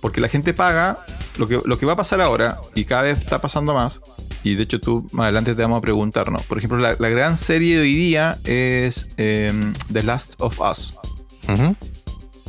[0.00, 1.04] porque la gente paga
[1.36, 4.00] lo que, lo que va a pasar ahora y cada vez está pasando más.
[4.42, 6.38] Y de hecho tú más adelante te vamos a preguntar, ¿no?
[6.40, 10.94] Por ejemplo, la, la gran serie de hoy día es em, The Last of Us.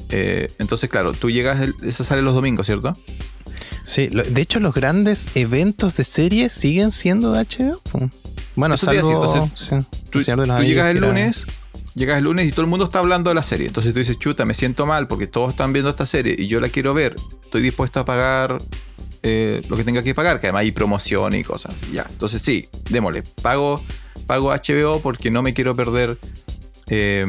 [0.10, 2.98] Eh, entonces, claro, tú llegas, el- esa sale los domingos, ¿cierto?
[3.86, 7.82] Sí, lo- de hecho los grandes eventos de series siguen siendo de HBO.
[8.56, 9.76] Bueno, Eso te salvo, decir, sí,
[10.10, 11.46] Tú, llegas el lunes,
[11.96, 13.68] llegas el lunes y todo el mundo está hablando de la serie.
[13.68, 16.60] Entonces tú dices, chuta, me siento mal porque todos están viendo esta serie y yo
[16.60, 17.16] la quiero ver.
[17.44, 18.62] Estoy dispuesto a pagar
[19.24, 21.74] eh, lo que tenga que pagar, que además hay promoción y cosas.
[21.92, 23.24] Ya, entonces sí, démosle.
[23.42, 23.84] Pago,
[24.28, 26.18] pago HBO porque no me quiero perder
[26.88, 27.26] eh,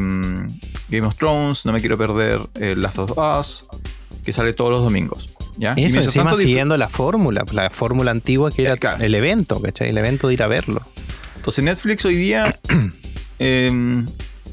[0.88, 3.64] Game of Thrones, no me quiero perder eh, Last of Us,
[4.24, 5.30] que sale todos los domingos.
[5.58, 5.72] ¿ya?
[5.74, 9.02] Eso encima tanto, siguiendo la fórmula, la fórmula antigua que era Eh, claro.
[9.04, 9.88] el evento, ¿cachai?
[9.90, 10.82] El evento de ir a verlo.
[11.36, 12.60] Entonces Netflix hoy día,
[13.38, 14.06] em,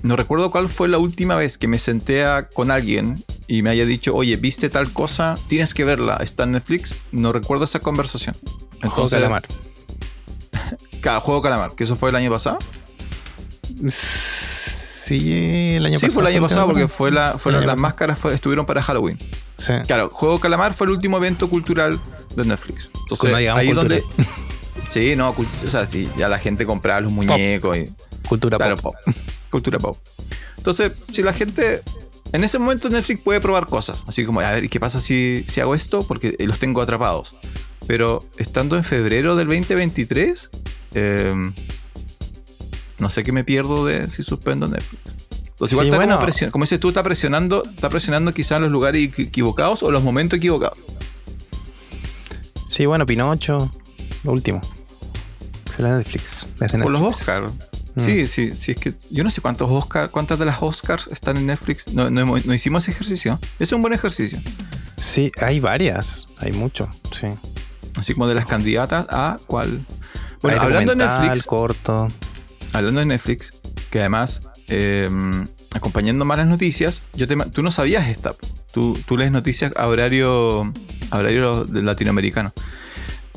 [0.04, 3.70] no recuerdo cuál fue la última vez que me senté a- con alguien y me
[3.70, 5.36] haya dicho, oye, ¿viste tal cosa?
[5.48, 6.96] Tienes que verla, está en Netflix.
[7.12, 8.38] No recuerdo esa conversación.
[8.82, 9.48] Juego Calamar.
[11.02, 12.60] Cada juego Calamar, que eso fue el año pasado.
[13.90, 16.14] Sí, el año sí, pasado.
[16.14, 19.18] fue el año pasado porque fue la, fueron, las máscaras fue- estuvieron para Halloween.
[19.58, 19.74] Sí.
[19.88, 22.00] Claro, Juego Calamar fue el último evento cultural
[22.36, 22.90] de Netflix.
[23.02, 24.04] Entonces, ahí es donde...
[24.92, 27.92] Sí, no, o sea, sí, ya la gente compraba los muñecos y...
[28.28, 28.96] Cultura Claro, pop.
[29.06, 29.14] pop.
[29.50, 29.98] Cultura pop.
[30.58, 31.82] Entonces, si la gente.
[32.32, 34.04] En ese momento Netflix puede probar cosas.
[34.06, 36.06] Así como, a ver, ¿qué pasa si, si hago esto?
[36.08, 37.36] Porque eh, los tengo atrapados.
[37.88, 40.52] Pero estando en febrero del 2023,
[40.94, 41.52] eh,
[43.00, 45.02] no sé qué me pierdo de si suspendo Netflix.
[45.48, 46.16] Entonces, igual Sí, está bueno.
[46.18, 46.52] como presionando.
[46.52, 50.38] Como dices tú, está presionando, está presionando quizás los lugares equi- equivocados o los momentos
[50.38, 50.78] equivocados.
[52.68, 53.72] Sí, bueno, Pinocho,
[54.24, 54.62] lo último.
[55.74, 56.46] Es la Netflix.
[56.60, 57.22] de Por los Netflix.
[57.22, 57.54] Oscars.
[57.95, 58.02] Mm.
[58.02, 61.38] Sí, sí, sí, es que yo no sé cuántos Oscar, cuántas de las Oscars están
[61.38, 61.88] en Netflix.
[61.88, 63.39] No, no no hicimos ese ejercicio.
[63.60, 64.39] Es un buen ejercicio.
[64.97, 66.25] Sí, hay varias.
[66.38, 66.89] Hay mucho.
[67.17, 67.28] Sí.
[67.97, 69.86] Así como de las candidatas a cuál.
[70.41, 72.08] Bueno, Hay hablando de Netflix, corto.
[72.73, 73.54] hablando de Netflix,
[73.89, 75.10] que además, eh,
[75.75, 78.36] acompañando más las noticias, yo te, tú no sabías esta.
[78.71, 80.71] Tú, tú lees noticias a horario,
[81.10, 82.54] a horario latinoamericano.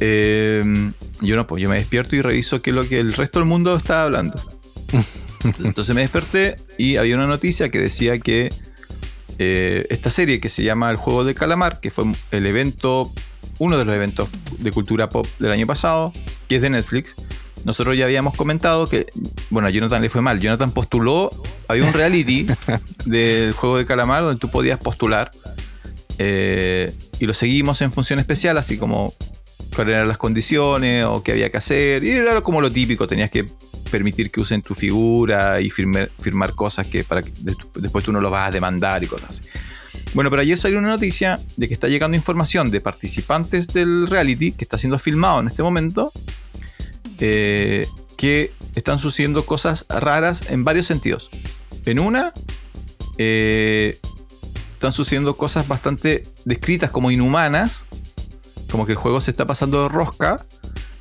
[0.01, 3.39] Eh, yo no, pues yo me despierto y reviso qué es lo que el resto
[3.39, 4.41] del mundo está hablando.
[5.65, 8.53] Entonces me desperté y había una noticia que decía que
[9.39, 13.13] eh, esta serie que se llama El Juego de Calamar, que fue el evento,
[13.59, 14.29] uno de los eventos
[14.59, 16.13] de cultura pop del año pasado,
[16.49, 17.17] que es de Netflix,
[17.65, 19.07] nosotros ya habíamos comentado que,
[19.51, 20.41] bueno, a Jonathan le fue mal.
[20.41, 21.31] Jonathan postuló,
[21.69, 22.47] había un reality
[23.05, 25.31] del juego de calamar donde tú podías postular
[26.19, 29.15] eh, y lo seguimos en función especial, así como
[29.75, 32.05] cuáles eran las condiciones o qué había que hacer.
[32.05, 33.47] Y era como lo típico, tenías que
[33.91, 37.23] permitir que usen tu figura y firmar, firmar cosas que para
[37.75, 39.43] después tú no lo vas a demandar y cosas así.
[40.15, 44.53] Bueno, pero ayer salió una noticia de que está llegando información de participantes del reality
[44.53, 46.13] que está siendo filmado en este momento
[47.19, 51.31] eh, que están sucediendo cosas raras en varios sentidos.
[51.85, 52.33] En una,
[53.19, 54.01] eh,
[54.75, 57.87] están sucediendo cosas bastante descritas como inhumanas,
[58.73, 60.47] como que el juego se está pasando de rosca.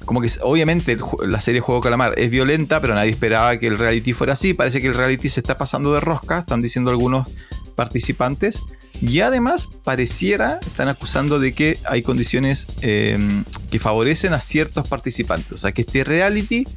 [0.03, 4.11] Como que obviamente la serie Juego Calamar es violenta, pero nadie esperaba que el reality
[4.11, 4.53] fuera así.
[4.53, 7.27] Parece que el reality se está pasando de rosca, están diciendo algunos
[7.75, 8.61] participantes.
[8.99, 15.53] Y además pareciera, están acusando de que hay condiciones em, que favorecen a ciertos participantes.
[15.53, 16.67] O sea, que este reality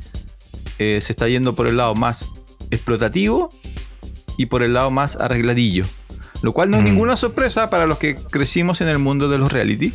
[0.79, 2.29] eh, se está yendo por el lado más
[2.71, 3.51] explotativo
[4.39, 5.87] y por el lado más arregladillo.
[6.41, 6.87] Lo cual no es mm.
[6.87, 9.93] ninguna sorpresa para los que crecimos en el mundo de los reality.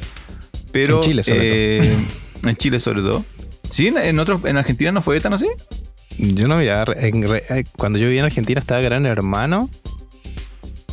[0.71, 1.49] Pero en Chile sobre todo.
[1.51, 1.97] Eh,
[2.43, 3.25] en Chile sobre todo.
[3.69, 3.88] ¿Sí?
[3.88, 5.47] ¿En, otros, ¿En Argentina no fue tan así?
[6.17, 6.84] Yo no veía.
[6.97, 9.69] Eh, cuando yo vivía en Argentina estaba Gran Hermano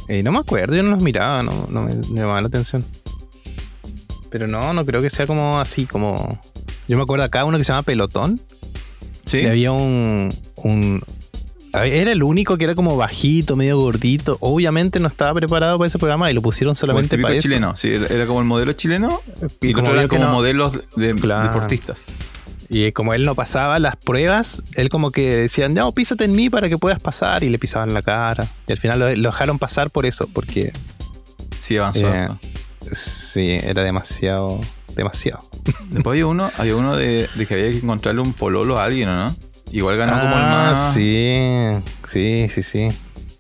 [0.09, 2.85] eh, no me acuerdo, yo no los miraba, no, me, llamaba la atención.
[4.31, 6.41] Pero no, no creo que sea como así, como.
[6.87, 8.41] Yo me acuerdo acá uno que se llama Pelotón.
[9.25, 9.39] Sí.
[9.39, 11.03] Y había un, un.
[11.85, 14.39] Era el único que era como bajito, medio gordito.
[14.41, 17.43] Obviamente no estaba preparado para ese programa y lo pusieron solamente para eso.
[17.43, 19.21] chileno, sí, era como el modelo chileno
[19.61, 22.07] y, como, como modelos de, deportistas.
[22.69, 26.51] Y como él no pasaba las pruebas, él como que decían, no, písate en mí
[26.51, 27.45] para que puedas pasar.
[27.45, 28.49] Y le pisaban la cara.
[28.67, 30.73] Y al final lo, dejaron pasar por eso, porque.
[31.59, 32.12] Sí, avanzó.
[32.12, 32.29] Eh,
[32.91, 34.61] sí, era demasiado.
[34.95, 35.49] Demasiado.
[35.91, 39.37] Después había uno, había uno de, que había que encontrarle un pololo a alguien, ¿no?
[39.72, 40.94] Igual ganó como el ah, más.
[40.94, 41.35] Sí,
[42.07, 42.88] sí, sí, sí.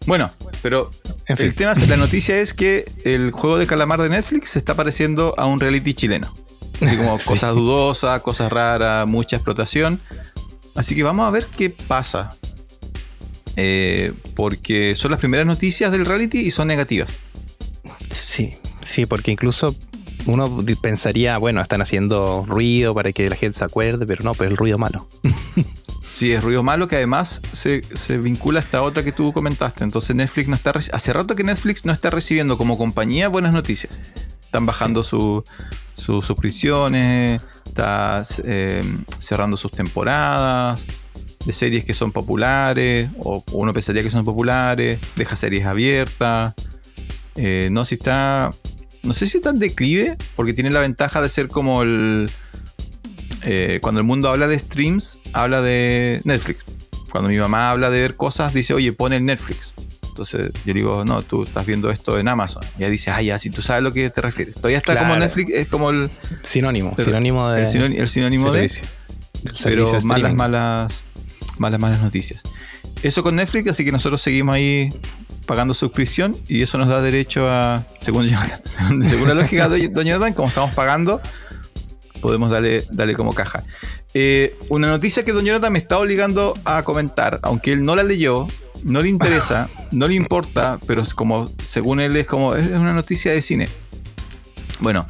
[0.06, 0.30] Bueno,
[0.62, 0.90] pero
[1.26, 5.34] el tema, la noticia es que el juego de calamar de Netflix se está pareciendo
[5.36, 6.32] a un reality chileno.
[6.80, 10.00] Así como cosas dudosas, cosas raras, mucha explotación.
[10.74, 12.36] Así que vamos a ver qué pasa.
[13.56, 17.10] Eh, porque son las primeras noticias del reality y son negativas.
[18.10, 19.74] Sí, sí, porque incluso
[20.26, 24.50] uno pensaría, bueno, están haciendo ruido para que la gente se acuerde, pero no, pues
[24.50, 25.06] el ruido malo.
[26.02, 27.80] sí, es ruido malo que además se,
[28.18, 29.84] vincula a esta otra que tú comentaste.
[29.84, 30.70] Entonces Netflix no está...
[30.70, 33.92] Hace rato que Netflix no está recibiendo como compañía buenas noticias.
[34.44, 35.44] Están bajando su,
[35.94, 38.82] sus suscripciones, está eh,
[39.18, 40.84] cerrando sus temporadas
[41.44, 46.54] de series que son populares, o uno pensaría que son populares, deja series abiertas.
[47.36, 48.52] Eh, no, si está.
[49.06, 52.30] No sé si está en declive, porque tiene la ventaja de ser como el.
[53.44, 56.64] Eh, cuando el mundo habla de streams, habla de Netflix.
[57.10, 59.74] Cuando mi mamá habla de ver cosas, dice, oye, pone el Netflix.
[60.02, 62.64] Entonces yo digo, no, tú estás viendo esto en Amazon.
[62.78, 64.56] Y ella dice, ah, ya, si tú sabes a lo que te refieres.
[64.56, 66.10] Todavía está como Netflix, es como el.
[66.42, 67.60] Sinónimo, sinónimo de.
[67.60, 68.70] El, sinónimo, de.
[69.62, 71.04] Pero malas, malas,
[71.58, 72.42] malas, malas noticias.
[73.02, 74.92] Eso con Netflix, así que nosotros seguimos ahí
[75.46, 78.28] pagando suscripción y eso nos da derecho a, según,
[79.04, 81.20] según la lógica de Doña Jonathan, como estamos pagando,
[82.20, 83.64] podemos darle, darle como caja.
[84.14, 88.02] Eh, una noticia que Doña Jonathan me está obligando a comentar, aunque él no la
[88.02, 88.48] leyó,
[88.82, 92.92] no le interesa, no le importa, pero es como, según él, es como, es una
[92.92, 93.68] noticia de cine.
[94.80, 95.06] Bueno,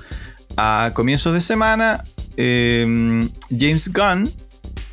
[0.56, 2.04] a comienzos de semana,
[2.36, 4.32] em, James Gunn,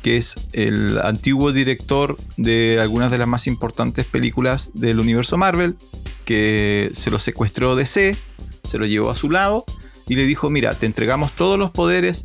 [0.04, 5.76] que es el antiguo director de algunas de las más importantes películas del universo Marvel,
[6.26, 8.14] que se lo secuestró DC,
[8.68, 9.64] se lo llevó a su lado
[10.06, 12.22] y le dijo, mira, te entregamos todos los poderes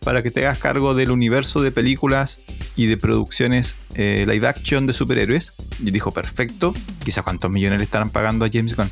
[0.00, 2.40] para que te hagas cargo del universo de películas
[2.76, 5.52] y de producciones eh, live action de superhéroes.
[5.80, 6.72] Y dijo, perfecto,
[7.04, 8.90] quizá cuántos millones le estarán pagando a James Gunn.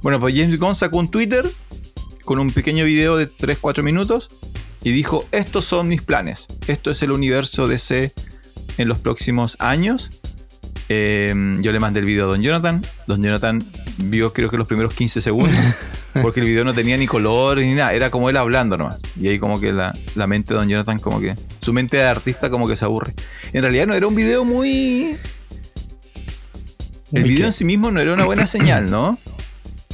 [0.00, 1.52] Bueno, pues James Gunn sacó un Twitter
[2.24, 4.30] con un pequeño video de 3-4 minutos
[4.84, 8.12] y dijo, estos son mis planes, esto es el universo DC
[8.76, 10.10] en los próximos años.
[10.90, 12.84] Em, yo le mandé el video a Don Jonathan.
[13.06, 13.64] Don Jonathan
[13.96, 15.58] vio creo que los primeros 15 segundos.
[16.22, 19.00] Porque el video no tenía ni color ni nada, era como él hablando nomás.
[19.20, 19.94] Y ahí como que la,
[20.28, 21.34] mente de Don Jonathan como que...
[21.60, 23.14] Su mente de artista como que se aburre.
[23.52, 25.16] En realidad no era un video muy...
[27.10, 29.18] El video en sí mismo no era una buena señal, ¿no?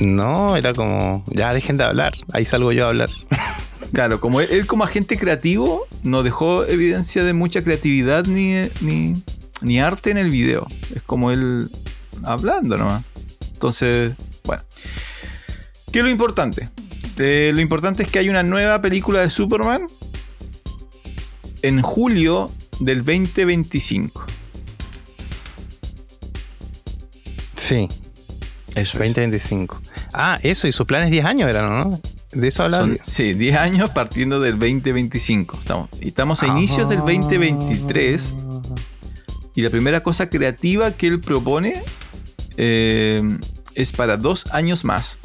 [0.01, 3.11] No, era como, ya dejen de hablar, ahí salgo yo a hablar.
[3.93, 9.23] Claro, como él, como agente creativo no dejó evidencia de mucha creatividad ni, ni,
[9.63, 10.67] ni arte en el video.
[10.95, 11.71] Es como él
[12.23, 13.05] hablando nomás.
[13.53, 14.15] Entonces,
[14.45, 14.63] bueno.
[15.93, 16.69] ¿Qué es lo importante?
[17.19, 19.87] Eh, lo importante es que hay una nueva película de Superman.
[21.63, 24.25] En julio del 2025.
[27.57, 27.89] Sí,
[28.75, 29.15] Eso es.
[29.15, 29.81] 2025.
[30.13, 32.01] Ah, eso, y sus planes 10 años eran, ¿no?
[32.33, 32.85] De eso hablaba.
[32.85, 35.59] Son, sí, 10 años partiendo del 2025.
[35.59, 38.35] Estamos, y estamos a inicios del 2023.
[39.55, 41.83] Y la primera cosa creativa que él propone
[42.57, 43.39] eh,
[43.75, 45.19] es para dos años más.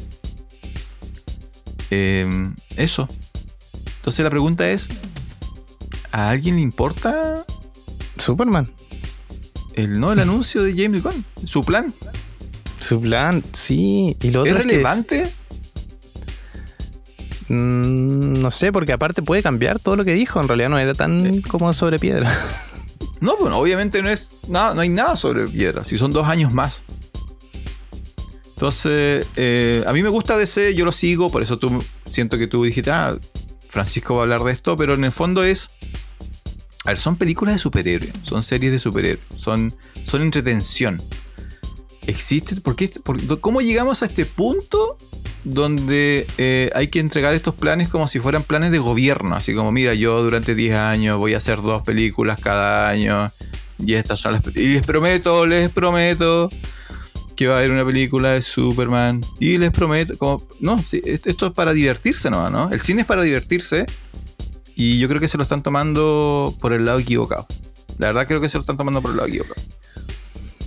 [1.92, 3.08] Eh, eso.
[3.98, 4.90] Entonces la pregunta es:
[6.12, 7.46] ¿a alguien le importa
[8.18, 8.72] Superman.
[9.76, 11.24] el, no, el anuncio de James Gunn?
[11.46, 11.94] ¿Su plan?
[12.80, 14.16] Su plan, sí.
[14.22, 15.34] Y lo otro ¿Es es que relevante?
[17.50, 20.42] Mm, no sé, porque aparte puede cambiar todo lo que dijo.
[20.42, 22.32] En realidad no era tan como sobre piedra.
[23.22, 26.52] No, bueno, obviamente no es nada, no hay nada sobre piedra, si son dos años
[26.52, 26.84] más.
[28.50, 32.48] Entonces, eh, a mí me gusta DC, yo lo sigo, por eso tú siento que
[32.48, 33.18] tú dijiste, ah,
[33.68, 35.70] Francisco va a hablar de esto, pero en el fondo es.
[36.86, 41.02] A ver, son películas de superhéroes, son series de superhéroes, son, son entretención.
[42.08, 42.56] ¿Existe?
[42.62, 42.90] ¿Por qué?
[43.42, 44.98] ¿Cómo llegamos a este punto
[45.44, 49.36] donde eh, hay que entregar estos planes como si fueran planes de gobierno?
[49.36, 53.32] Así como, mira, yo durante 10 años voy a hacer dos películas cada año
[53.80, 54.42] y estas son las...
[54.56, 56.50] Y les prometo, les prometo
[57.36, 59.22] que va a haber una película de Superman.
[59.40, 62.50] Y les prometo, como, no, esto es para divertirse, ¿no?
[62.50, 62.70] ¿no?
[62.72, 63.86] El cine es para divertirse
[64.76, 67.48] y yo creo que se lo están tomando por el lado equivocado.
[67.98, 69.62] La verdad creo que se lo están tomando por el lado equivocado.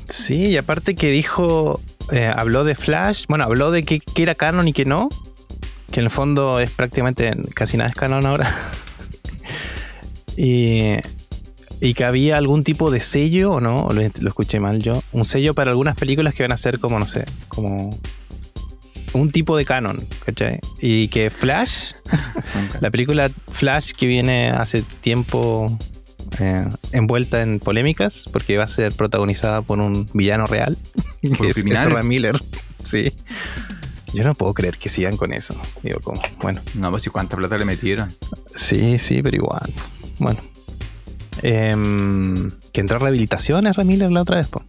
[0.08, 4.34] Sí, y aparte que dijo, eh, habló de Flash, bueno, habló de que, que era
[4.34, 5.08] canon y que no,
[5.90, 8.54] que en el fondo es prácticamente casi nada es canon ahora.
[10.36, 10.94] y,
[11.80, 15.24] y que había algún tipo de sello, o no, lo, lo escuché mal yo, un
[15.24, 17.98] sello para algunas películas que van a ser como, no sé, como
[19.12, 20.60] un tipo de canon, ¿cachai?
[20.80, 21.92] Y que Flash,
[22.80, 25.78] la película Flash que viene hace tiempo
[26.38, 30.76] eh, envuelta en polémicas porque va a ser protagonizada por un villano real.
[31.36, 32.36] Por que es Miller.
[32.84, 33.12] Sí.
[34.14, 35.54] Yo no puedo creer que sigan con eso.
[35.82, 38.16] Digo, como, bueno, No, pues si cuánta plata le metieron.
[38.54, 39.72] sí, sí, pero igual.
[40.18, 40.40] Bueno.
[41.42, 44.62] Em, que entró a rehabilitación Ezra Miller la otra vez, po.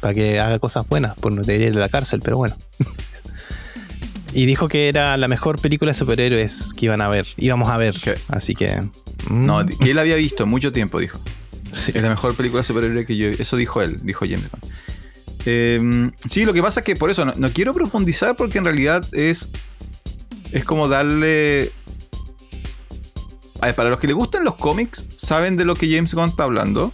[0.00, 2.56] Para que haga cosas buenas, por no debería ir a la cárcel, pero bueno.
[4.32, 7.76] y dijo que era la mejor película de superhéroes que iban a ver, íbamos a
[7.76, 7.96] ver.
[8.00, 8.14] ¿Qué?
[8.28, 8.82] Así que.
[9.28, 11.20] Mm, No, que él había visto en mucho tiempo, dijo.
[11.72, 11.92] sí.
[11.94, 14.72] Es la mejor película de superhéroe que yo Eso dijo él, dijo James Gunn.
[15.46, 18.64] Eh, sí, lo que pasa es que por eso no, no quiero profundizar porque en
[18.64, 19.48] realidad es.
[20.52, 21.72] Es como darle.
[23.60, 26.30] A ver, para los que les gustan los cómics, saben de lo que James Gunn
[26.30, 26.92] está hablando.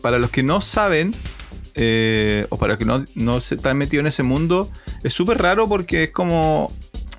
[0.00, 1.14] Para los que no saben,
[1.74, 4.70] eh, o para los que no, no se están metidos en ese mundo,
[5.02, 6.72] es súper raro porque es como.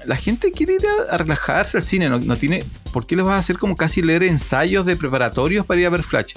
[0.10, 2.64] La gente quiere ir a, a relajarse al cine, no, no tiene.
[2.92, 5.92] ¿Por qué les vas a hacer como casi leer ensayos de preparatorios para ir a
[5.92, 6.34] ver Flash?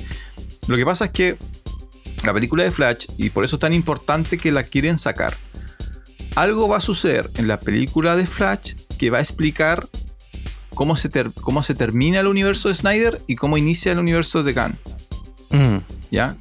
[0.69, 1.39] Lo que pasa es que
[2.23, 5.39] la película de Flash, y por eso es tan importante que la quieren sacar,
[6.35, 9.89] algo va a suceder en la película de Flash que va a explicar
[10.75, 14.43] cómo se, ter- cómo se termina el universo de Snyder y cómo inicia el universo
[14.43, 14.77] de Gunn.
[15.51, 15.79] Mm,
[16.11, 16.37] ¿Ya?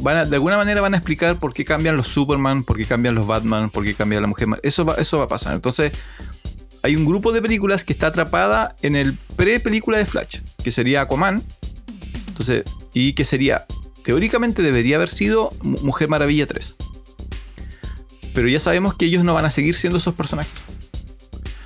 [0.00, 2.84] Van a- de alguna manera van a explicar por qué cambian los Superman, por qué
[2.84, 4.46] cambian los Batman, por qué cambia la mujer.
[4.62, 5.54] Eso va, eso va a pasar.
[5.54, 5.92] Entonces,
[6.82, 11.02] hay un grupo de películas que está atrapada en el pre-película de Flash, que sería
[11.02, 11.42] Aquaman.
[12.28, 12.64] Entonces,
[12.94, 13.66] y que sería,
[14.04, 16.74] teóricamente debería haber sido Mu- Mujer Maravilla 3.
[18.34, 20.52] Pero ya sabemos que ellos no van a seguir siendo esos personajes.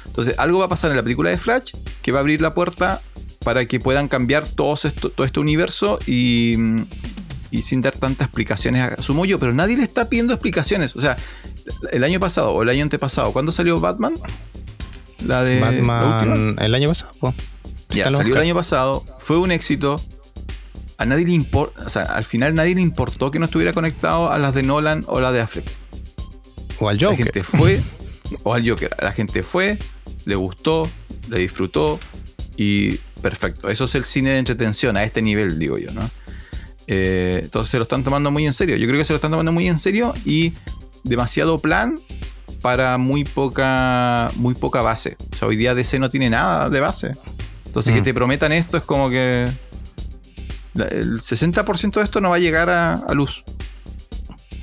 [0.06, 1.72] Entonces, algo va a pasar en la película de Flash
[2.02, 3.00] que va a abrir la puerta
[3.44, 6.56] para que puedan cambiar todo este universo y,
[7.50, 10.94] y sin dar tantas explicaciones, asumo yo, pero nadie le está pidiendo explicaciones.
[10.96, 11.16] O sea,
[11.90, 14.14] el año pasado o el año antepasado, ¿cuándo salió Batman?
[15.26, 15.70] La de la.
[15.70, 17.34] Batman el año pasado, po.
[17.90, 20.00] Ya, salió el año pasado, fue un éxito.
[20.98, 24.30] A nadie le importa, o sea, al final nadie le importó que no estuviera conectado
[24.30, 25.68] a las de Nolan o la de Affleck.
[26.78, 27.24] O al La Joker.
[27.24, 27.80] gente fue,
[28.44, 29.78] o al Joker, la gente fue,
[30.24, 30.88] le gustó,
[31.28, 31.98] le disfrutó
[32.56, 33.68] y perfecto.
[33.68, 36.08] Eso es el cine de entretención a este nivel, digo yo, ¿no?
[36.86, 38.76] Eh, entonces se lo están tomando muy en serio.
[38.76, 40.52] Yo creo que se lo están tomando muy en serio y
[41.04, 41.98] demasiado plan
[42.62, 45.16] para muy poca, muy poca base.
[45.32, 47.12] O sea, hoy día DC no tiene nada de base.
[47.66, 48.04] Entonces que Mm.
[48.04, 49.48] te prometan esto es como que
[50.74, 53.44] el 60% de esto no va a llegar a, a luz.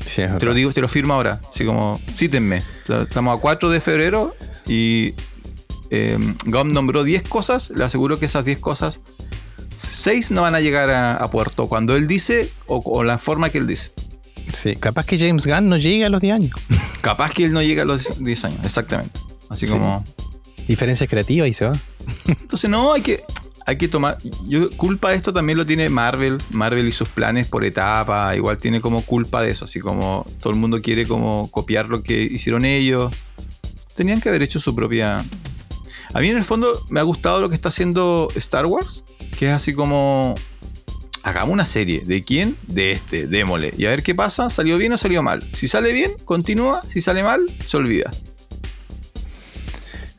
[0.05, 1.39] Sí, Te lo digo, te lo firmo ahora.
[1.53, 2.63] Así como, cítenme.
[2.87, 4.35] Estamos a 4 de febrero
[4.65, 5.13] y
[5.91, 7.69] eh, GOM nombró 10 cosas.
[7.69, 9.01] Le aseguro que esas 10 cosas,
[9.75, 13.49] 6 no van a llegar a, a puerto cuando él dice o, o la forma
[13.51, 13.91] que él dice.
[14.53, 16.51] Sí, capaz que James Gunn no llegue a los 10 años.
[17.01, 19.19] Capaz que él no llega a los 10 años, exactamente.
[19.49, 19.71] Así Sí.
[19.71, 20.03] como.
[20.67, 21.79] Diferencias creativas y se va.
[22.27, 23.23] Entonces, no, hay que.
[23.65, 24.17] hay que tomar.
[24.47, 26.37] Yo, culpa de esto también lo tiene Marvel.
[26.51, 28.35] Marvel y sus planes por etapa.
[28.35, 29.65] Igual tiene como culpa de eso.
[29.65, 33.13] Así como todo el mundo quiere como copiar lo que hicieron ellos.
[33.95, 35.23] Tenían que haber hecho su propia.
[36.13, 39.03] A mí en el fondo me ha gustado lo que está haciendo Star Wars.
[39.37, 40.35] Que es así como.
[41.23, 42.03] Hagamos una serie.
[42.05, 42.55] ¿De quién?
[42.67, 43.27] De este.
[43.27, 43.73] Démosle.
[43.77, 44.49] Y a ver qué pasa.
[44.49, 45.47] ¿Salió bien o salió mal?
[45.53, 46.81] Si sale bien, continúa.
[46.87, 48.11] Si sale mal, se olvida.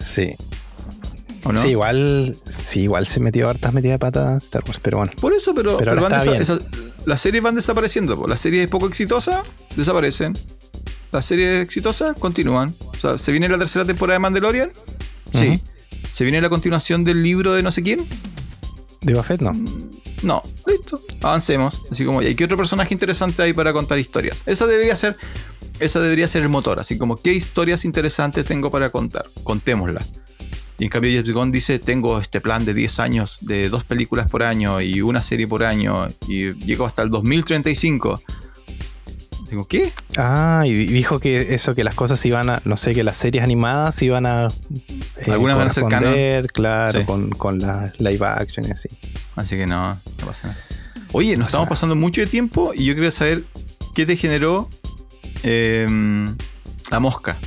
[0.00, 0.36] Sí.
[1.54, 5.12] Sí, igual, sí, igual se metió hartas metidas de patas Star Wars, pero bueno.
[5.18, 5.80] Por eso, pero,
[7.06, 8.26] las series van desapareciendo.
[8.28, 9.40] Las series poco exitosas
[9.74, 10.38] desaparecen.
[11.12, 12.76] Las series exitosas continúan.
[12.80, 14.70] O sea, ¿se viene la tercera temporada de Mandalorian?
[15.32, 15.62] Sí.
[16.12, 18.06] ¿Se viene la continuación del libro de no sé quién?
[19.00, 19.40] ¿De Buffett?
[19.40, 19.52] No.
[20.22, 21.00] No, listo.
[21.22, 21.80] Avancemos.
[21.90, 24.36] Así como, ¿y qué otro personaje interesante hay para contar historias?
[24.46, 25.16] Esa debería ser.
[25.78, 26.78] Esa debería ser el motor.
[26.78, 29.26] Así como, ¿qué historias interesantes tengo para contar?
[29.42, 30.06] Contémoslas.
[30.78, 34.30] Y en cambio James Gunn dice, tengo este plan de 10 años, de dos películas
[34.30, 38.22] por año y una serie por año, y llego hasta el 2035.
[39.50, 39.92] Digo, ¿qué?
[40.16, 43.44] Ah, y dijo que eso, que las cosas iban a, no sé, que las series
[43.44, 44.46] animadas iban a...
[44.46, 46.14] Eh, Algunas van a ser canon.
[46.54, 48.88] Claro, con, con la live action y así.
[49.40, 50.60] Así que no, no pasa nada.
[51.12, 53.42] Oye, nos estamos pasando mucho de tiempo y yo quería saber
[53.94, 54.68] qué te generó
[55.42, 56.36] em,
[56.90, 57.38] la mosca.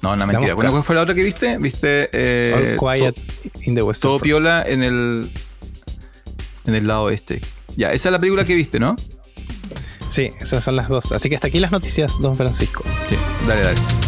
[0.00, 0.56] No, no, mentira.
[0.56, 1.58] ¿Cuál fue la otra que viste?
[1.58, 2.08] Viste.
[2.12, 3.16] Eh, quiet
[3.62, 4.02] in the West.
[4.02, 5.30] Todo piola en el.
[6.64, 7.40] En el lado este.
[7.76, 8.96] Ya, esa es la película que viste, ¿no?
[10.08, 11.12] Sí, esas son las dos.
[11.12, 12.84] Así que hasta aquí las noticias, don Francisco.
[13.08, 14.01] Sí, dale, dale.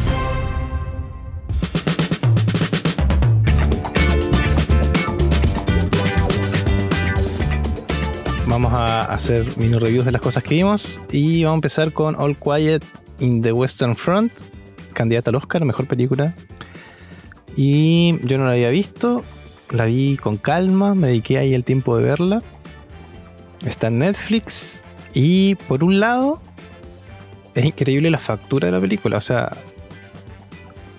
[8.55, 12.15] Vamos a hacer mini reviews de las cosas que vimos y vamos a empezar con
[12.15, 12.85] All Quiet
[13.19, 14.31] in the Western Front,
[14.93, 16.37] candidata al Oscar, mejor película.
[17.57, 19.25] Y yo no la había visto,
[19.73, 22.43] la vi con calma, me dediqué ahí el tiempo de verla.
[23.67, 24.85] Está en Netflix
[25.15, 26.41] y por un lado
[27.57, 29.51] es increíble la factura de la película, o sea,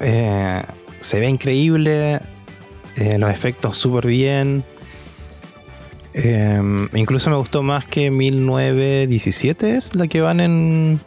[0.01, 0.61] eh,
[0.99, 2.19] se ve increíble,
[2.97, 4.65] eh, los efectos súper bien.
[6.17, 11.01] Eh, incluso me gustó más que 1917 es la que van en...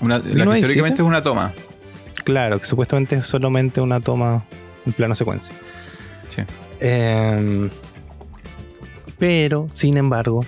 [0.00, 1.52] Una, la que teóricamente es una toma.
[2.24, 4.44] Claro, que supuestamente es solamente una toma
[4.84, 5.54] en plano secuencia.
[6.28, 6.42] Sí.
[6.80, 7.70] Em,
[9.16, 10.44] pero, sin embargo,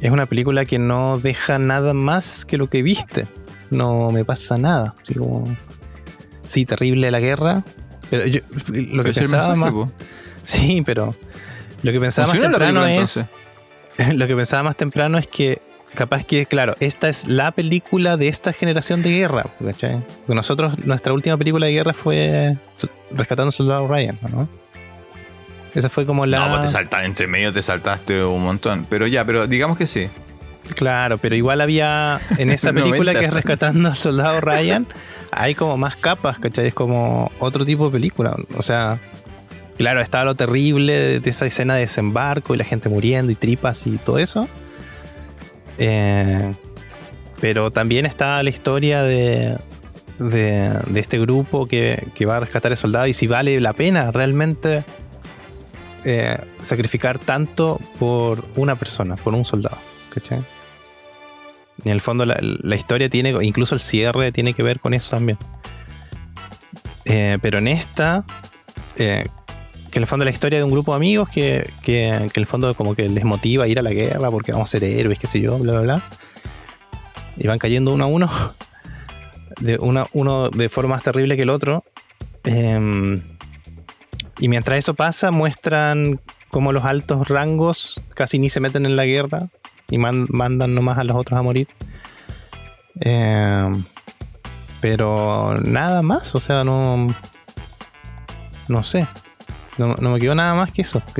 [0.00, 3.26] es una película que no deja nada más que lo que viste.
[3.70, 4.94] No me pasa nada.
[6.46, 7.64] sí, terrible la guerra.
[8.10, 9.74] Pero yo lo que pensaba más.
[10.44, 11.16] Sí, pero
[11.82, 13.26] lo que pensaba más temprano es.
[14.14, 15.60] Lo que pensaba más temprano es que
[15.94, 20.04] capaz que, claro, esta es la película de esta generación de guerra, ¿cachai?
[20.28, 22.56] nosotros, nuestra última película de guerra fue
[23.10, 24.48] Rescatando Soldado Ryan, ¿no?
[25.74, 26.40] Esa fue como la.
[26.40, 28.86] No, vos te saltaste, entre medio te saltaste un montón.
[28.88, 30.08] Pero ya, pero digamos que sí.
[30.74, 34.86] Claro, pero igual había en esa película que es Rescatando al Soldado Ryan,
[35.30, 36.68] hay como más capas, ¿cachai?
[36.68, 38.36] Es como otro tipo de película.
[38.56, 38.98] O sea,
[39.78, 43.86] claro, estaba lo terrible de esa escena de desembarco y la gente muriendo y tripas
[43.86, 44.48] y todo eso.
[45.78, 46.52] Eh,
[47.40, 49.56] pero también está la historia de,
[50.18, 54.84] de, este grupo que, va a rescatar al soldado y si vale la pena realmente
[56.04, 59.78] eh, sacrificar tanto por una persona, por un soldado.
[60.12, 60.40] ¿cachai?
[61.84, 65.38] en el fondo la, historia tiene, incluso el cierre tiene que ver con eso también.
[67.04, 68.24] Eh, pero en esta,
[69.90, 72.46] que en el fondo la historia de un grupo de amigos que, que, en el
[72.46, 75.18] fondo como que les motiva a ir a la guerra porque vamos a ser héroes,
[75.18, 76.02] qué sé yo, bla, bla, bla.
[77.36, 78.30] Y van cayendo uno a uno,
[79.60, 81.84] de una, uno de forma más terrible que el otro.
[82.44, 83.20] Em,
[84.38, 86.20] y mientras eso pasa, muestran
[86.50, 89.48] cómo los altos rangos casi ni se meten en la guerra
[89.90, 91.68] y mandan nomás a los otros a morir.
[93.00, 93.84] Em,
[94.80, 97.06] pero nada más, o sea, no.
[98.68, 99.06] No sé.
[99.78, 101.02] No, me quedó nada más que eso.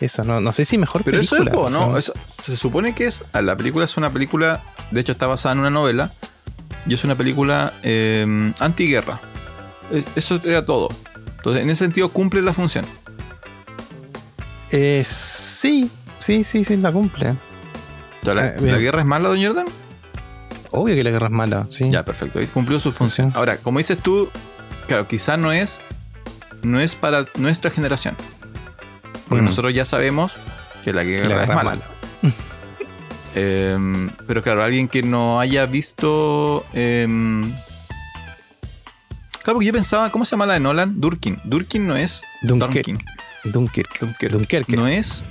[0.00, 2.00] Eso, no, no sé si mejor Pero eso es ¿no?
[2.00, 3.24] se supone que es.
[3.32, 4.60] La película es una película.
[4.92, 6.12] De hecho, está basada en una novela.
[6.86, 9.18] Y es una película eh, antiguerra.
[10.14, 10.88] eso era todo.
[11.38, 12.84] Entonces, en ese sentido, cumple la función.
[14.70, 15.90] Eh, sí,
[16.20, 17.34] sí, sí, sí, la cumple.
[18.22, 19.66] ¿La, eh, guerra es mala, don Jordan?
[20.70, 21.90] Obvio que la guerra es mala, sí.
[21.90, 22.40] Ya, perfecto.
[22.52, 23.32] Cumplió su función.
[23.34, 24.28] Ahora, como dices tú,
[24.86, 25.80] claro, quizá no es
[26.62, 28.16] no es para nuestra generación.
[29.28, 29.46] Porque mm.
[29.46, 30.32] nosotros ya sabemos
[30.84, 31.78] que la guerra, es mala.
[33.34, 36.64] Em, pero claro, alguien que no haya visto.
[36.72, 37.52] Em,
[39.42, 41.00] claro, porque yo pensaba, ¿cómo se llama la de Nolan?
[41.00, 41.38] Durkin.
[41.44, 42.22] Durkin no es.
[42.42, 42.98] Dunkin.
[43.44, 44.00] Dunkirk.
[44.00, 44.28] Dunkerque.
[44.30, 44.76] Dunkerque.
[44.76, 45.22] No es.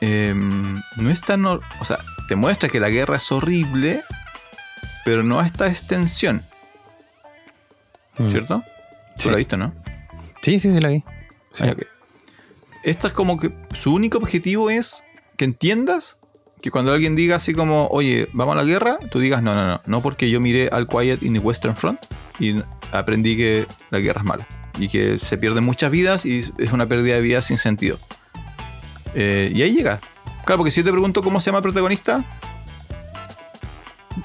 [0.00, 1.44] em, no es tan.
[1.46, 4.02] O sea, te muestra que la guerra es horrible,
[5.04, 6.44] pero no a esta extensión,
[8.18, 8.30] Mm.
[8.30, 8.62] ¿cierto?
[9.16, 9.28] Tú Sí.
[9.28, 9.72] lo has visto, ¿no?
[10.42, 11.02] Sí, sí, sí, la vi.
[11.52, 11.64] Sí.
[11.64, 11.82] Ah, ok.
[12.82, 15.02] Esta es como que su único objetivo es
[15.36, 16.18] que entiendas
[16.60, 19.66] que cuando alguien diga así como, oye, vamos a la guerra, tú digas, no, no,
[19.66, 22.00] no, no porque yo miré All Quiet in the Western Front
[22.38, 22.56] y
[22.92, 24.46] aprendí que la guerra es mala
[24.78, 27.98] y que se pierden muchas vidas y es una pérdida de vidas sin sentido.
[29.14, 30.00] Eh, y ahí llega.
[30.44, 32.24] Claro, porque si yo te pregunto cómo se llama el protagonista,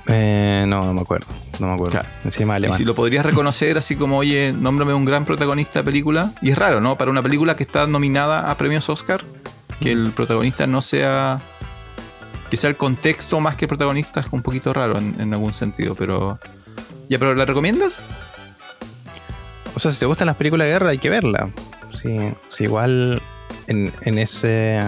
[0.08, 1.28] Eh, no, no me acuerdo.
[1.60, 1.92] No me acuerdo.
[1.92, 2.08] Claro.
[2.26, 6.32] Encima y si lo podrías reconocer así como, oye, nómbrame un gran protagonista de película.
[6.42, 6.98] Y es raro, ¿no?
[6.98, 9.22] Para una película que está nominada a premios Oscar,
[9.80, 11.40] que el protagonista no sea.
[12.50, 15.54] que sea el contexto más que el protagonista es un poquito raro en, en algún
[15.54, 16.40] sentido, pero.
[17.10, 18.00] Ya, pero ¿la recomiendas?
[19.76, 21.50] O sea, si te gustan las películas de guerra, hay que verla.
[22.00, 22.16] Sí,
[22.50, 23.22] sí, igual
[23.68, 24.82] en, en ese.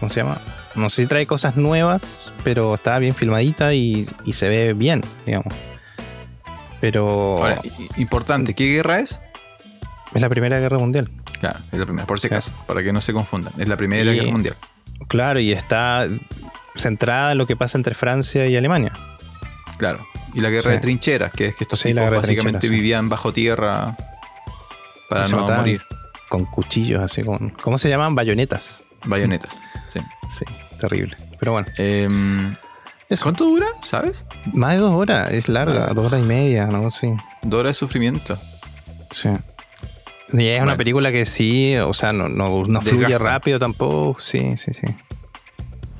[0.00, 0.38] ¿Cómo se llama?
[0.74, 5.02] No sé si trae cosas nuevas, pero está bien filmadita y, y se ve bien,
[5.26, 5.52] digamos.
[6.80, 7.60] Pero Ahora,
[7.96, 9.20] importante, ¿qué guerra es?
[10.14, 11.08] es la Primera Guerra Mundial.
[11.40, 12.44] Claro, es la primera, por si Claro.
[12.44, 13.52] acaso, para que no se confundan.
[13.58, 14.56] Es la primera Y- guerra mundial.
[15.08, 16.06] Claro, y está
[16.76, 18.92] centrada en lo que pasa entre Francia y Alemania.
[19.78, 20.06] Claro.
[20.34, 20.76] Y la guerra Sí.
[20.76, 22.72] de trincheras, que es que estos Sí, tipos básicamente sí.
[22.72, 23.96] vivían bajo tierra
[25.08, 25.82] para Y no morir.
[26.28, 27.50] Con cuchillos, así con.
[27.50, 28.14] ¿Cómo se llaman?
[28.14, 28.84] Bayonetas.
[29.04, 29.56] Bayonetas.
[29.88, 30.00] Sí.
[30.38, 30.44] Sí,
[30.78, 31.16] terrible.
[31.38, 31.68] Pero bueno,
[33.08, 33.22] Eso.
[33.22, 33.66] ¿Cuánto dura?
[33.84, 34.24] ¿Sabes?
[34.52, 35.94] más de dos horas, es larga, Ah.
[35.94, 37.08] dos horas y media, no sí.
[37.42, 38.38] Dos horas de sufrimiento.
[39.14, 39.30] Sí.
[40.32, 43.18] Y es una película que sí, o sea, no, no, no fluye Desgasta.
[43.24, 44.20] rápido tampoco.
[44.20, 44.86] Sí, sí, sí.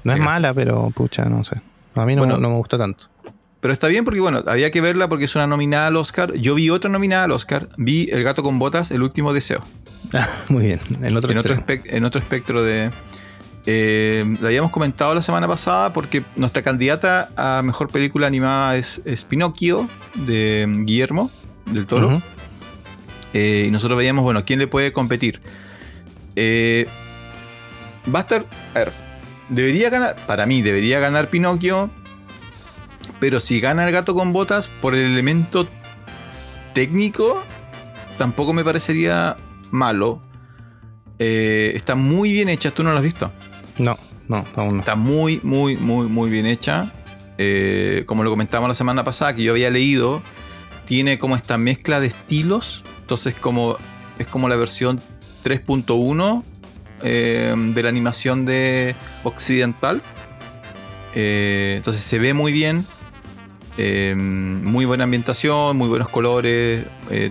[0.04, 1.56] No es mala, pero pucha, no sé.
[1.94, 2.36] A mí no, Bueno.
[2.38, 3.06] no me gustó tanto.
[3.60, 6.34] Pero está bien porque, bueno, había que verla porque es una nominada al Oscar.
[6.34, 7.70] Yo vi otra nominada al Oscar.
[7.78, 9.64] Vi El gato con botas, El último deseo.
[10.48, 10.80] Muy bien.
[11.02, 12.90] El otro en, otro en otro espectro de...
[13.70, 19.02] eh, la habíamos comentado la semana pasada porque nuestra candidata a mejor película animada es,
[19.04, 21.30] es Pinocchio de Guillermo
[21.66, 22.22] del Toro.
[23.34, 25.42] Eh, y nosotros veíamos, bueno, quién le puede competir.
[26.34, 26.88] Eh,
[28.14, 28.46] va a estar.
[28.74, 28.92] A ver,
[29.50, 30.16] debería ganar.
[30.26, 31.90] Para mí, debería ganar Pinocchio.
[33.20, 35.68] Pero si gana el gato con botas, por el elemento
[36.72, 37.44] técnico,
[38.16, 39.36] tampoco me parecería
[39.70, 40.22] malo.
[41.18, 43.30] Eh, está muy bien hecha, tú no lo has visto.
[43.78, 43.96] No,
[44.28, 44.80] no, aún no.
[44.80, 46.92] Está muy, muy, muy, muy bien hecha.
[47.38, 50.22] Eh, como lo comentábamos la semana pasada, que yo había leído,
[50.84, 52.82] tiene como esta mezcla de estilos.
[53.00, 53.76] Entonces, como
[54.18, 55.00] es como la versión
[55.44, 56.42] 3.1
[57.02, 60.02] eh, de la animación de occidental.
[61.14, 62.84] Eh, entonces se ve muy bien.
[63.80, 66.84] Muy buena ambientación, muy buenos colores,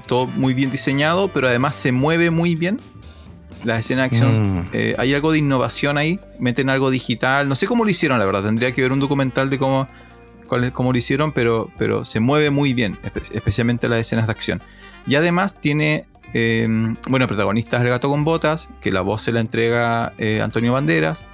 [0.05, 2.79] todo muy bien diseñado, pero además se mueve muy bien.
[3.63, 4.63] Las escenas de acción Mm.
[4.73, 8.25] eh, hay algo de innovación ahí, meten algo digital, no sé cómo lo hicieron, la
[8.25, 9.87] verdad, tendría que ver un documental de cómo,
[10.47, 14.31] cuál cómo lo hicieron, pero, pero se mueve muy bien, espe- especialmente las escenas de
[14.31, 14.61] acción.
[15.07, 16.67] Y además tiene, eh,
[17.09, 20.41] bueno, el protagonista es el gato con botas, que la voz se la entrega eh,
[20.41, 21.25] Antonio Banderas.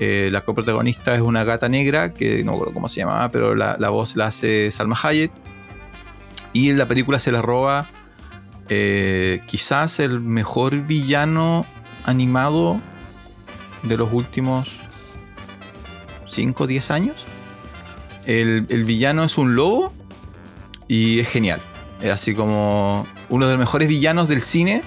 [0.00, 3.54] Eh, la coprotagonista es una gata negra, que no me acuerdo cómo se llamaba, pero
[3.54, 5.30] la, la voz la hace Salma Hayek.
[6.52, 7.86] Y en la película se la roba
[8.68, 11.64] eh, quizás el mejor villano
[12.04, 12.80] animado
[13.82, 14.70] de los últimos
[16.26, 17.24] 5 o 10 años.
[18.26, 19.92] El, el villano es un lobo
[20.88, 21.60] y es genial.
[22.00, 24.82] Es así como uno de los mejores villanos del cine,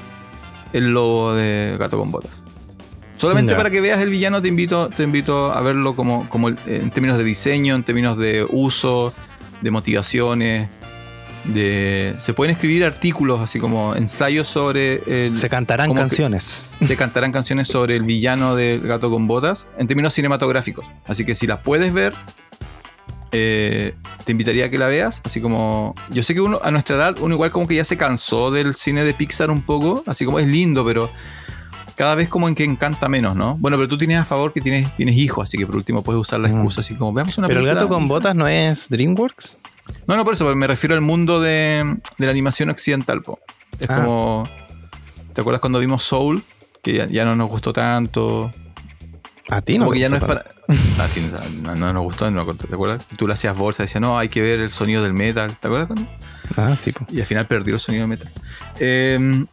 [0.73, 2.43] el lobo de Gato con Botas.
[3.17, 6.91] Solamente para que veas el villano te invito, te invito a verlo como, como en
[6.91, 9.11] términos de diseño, en términos de uso,
[9.61, 10.69] de motivaciones.
[11.53, 16.69] De, se pueden escribir artículos así como ensayos sobre el, Se cantarán ¿Cómo que- canciones.
[16.81, 20.85] se cantarán canciones sobre el villano del gato con botas en términos cinematográficos.
[21.05, 22.13] Así que si las puedes ver,
[23.31, 23.93] eh,
[24.25, 25.21] te invitaría a que la veas.
[25.23, 25.93] Así como.
[26.11, 28.73] Yo sé que uno, a nuestra edad, uno igual como que ya se cansó del
[28.73, 30.03] cine de Pixar un poco.
[30.05, 31.09] Así como es lindo, pero
[31.95, 33.55] cada vez como en que encanta menos, ¿no?
[33.57, 36.19] Bueno, pero tú tienes a favor que tienes, tienes hijos, así que por último puedes
[36.21, 36.51] usar la Mm.
[36.55, 39.57] excusa, así como veamos una Pero el película gato con botas no es DreamWorks.
[40.07, 43.39] No, no, por eso, me refiero al mundo de, de la animación occidental, po.
[43.79, 43.95] Es Ah.
[43.95, 44.49] como.
[45.33, 46.43] ¿Te acuerdas cuando vimos Soul?
[46.81, 48.49] Que ya, ya no nos gustó tanto.
[49.49, 49.85] A ti no.
[49.85, 50.45] Como que te ya no es para.
[50.99, 51.29] Ah, sí,
[51.61, 53.05] no, no nos gustó, no me acuerdo, ¿te acuerdas?
[53.17, 55.55] Tú le hacías bolsa, decías, no, hay que ver el sonido del metal.
[55.57, 55.87] ¿Te acuerdas?
[55.87, 56.09] cuando?
[56.57, 56.91] Ah, sí.
[56.91, 57.05] po.
[57.09, 58.29] Y al final perdió el sonido del metal.
[58.79, 59.45] Eh,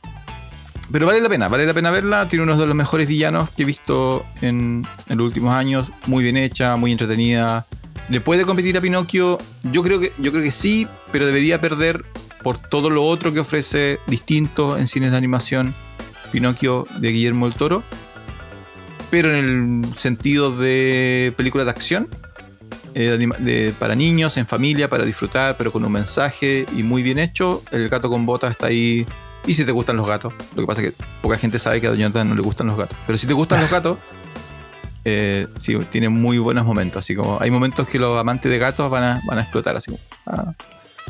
[0.93, 2.29] pero vale la pena, vale la pena verla.
[2.29, 5.91] Tiene uno de los mejores villanos que he visto en, en los últimos años.
[6.07, 7.67] Muy bien hecha, muy entretenida.
[8.09, 9.39] ¿Le puede competir a Pinocchio?
[9.63, 12.05] Yo creo que, yo creo que sí, pero debería perder
[12.43, 15.75] por todo lo otro que ofrece distinto en cines de animación.
[16.31, 17.83] Pinocchio de Guillermo del Toro,
[19.11, 22.09] pero en el sentido de película de acción,
[22.97, 27.63] eh, para niños, en familia, para disfrutar, pero con un mensaje y muy bien hecho.
[27.71, 29.07] El gato con botas está ahí.
[29.47, 31.87] Y si te gustan los gatos, lo que pasa es que poca gente sabe que
[31.87, 32.97] a Doña no le gustan los gatos.
[33.07, 33.99] Pero si te gustan los gatos,
[35.05, 37.05] eh, sí, tiene muy buenos momentos.
[37.05, 39.77] Así como hay momentos que los amantes de gatos van a, van a explotar.
[39.77, 40.53] Así como, ah.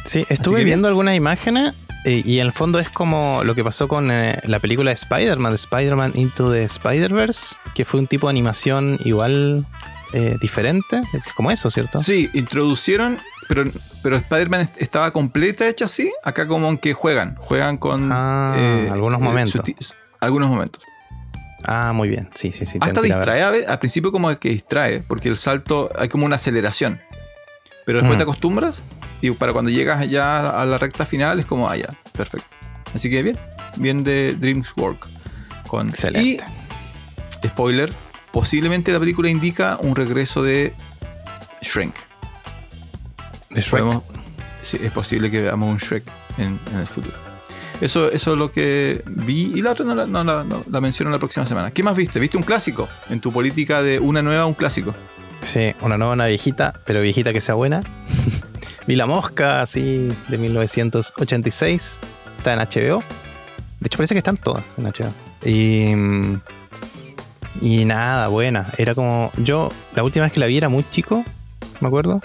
[0.06, 1.74] Sí, estuve viendo algunas imágenes
[2.04, 4.94] eh, y en el fondo es como lo que pasó con eh, la película de
[4.94, 9.64] Spider-Man, de Spider-Man Into the Spider-Verse, que fue un tipo de animación igual
[10.12, 11.00] eh, diferente,
[11.34, 11.98] como eso, ¿cierto?
[12.00, 13.18] Sí, introducieron,
[13.48, 13.64] pero,
[14.02, 18.10] pero Spider-Man estaba completa hecha así, acá como que juegan, juegan con...
[18.12, 19.62] Ah, algunos momentos.
[20.20, 20.82] algunos momentos.
[21.64, 22.78] Ah, muy bien, sí, sí, sí.
[22.80, 27.00] Hasta distrae, al principio como que distrae, porque el salto hay como una aceleración.
[27.86, 28.28] Pero después te mm.
[28.28, 28.82] acostumbras
[29.20, 32.46] y para cuando llegas ya a la recta final es como, ah, ya, perfecto.
[32.94, 33.38] Así que bien,
[33.76, 35.06] bien de Dreams Work.
[35.66, 36.44] Con, Excelente.
[37.42, 37.92] Y, spoiler,
[38.32, 40.74] posiblemente la película indica un regreso de
[41.62, 41.92] Shrek.
[43.50, 43.84] ¿De Shrek?
[44.62, 46.04] sí, es posible que veamos un Shrek
[46.38, 47.23] en, el futuro.
[47.80, 49.52] Eso, eso es lo que vi.
[49.54, 51.70] Y la otra no la, no, la menciono la próxima semana.
[51.70, 52.20] ¿Qué más viste?
[52.20, 52.88] ¿Viste un clásico?
[53.10, 54.94] En tu política de una nueva, un clásico.
[55.42, 57.80] Sí, una nueva, una viejita, pero viejita que sea buena.
[58.86, 62.00] Vi La Mosca, así, de 1986.
[62.38, 63.02] Está en HBO.
[63.80, 65.12] De hecho, parece que están todas en HBO.
[65.44, 65.94] Y.
[67.60, 68.66] Y nada, buena.
[68.78, 69.30] Era como.
[69.38, 71.24] Yo, la última vez que la vi era muy chico,
[71.80, 72.20] me acuerdo.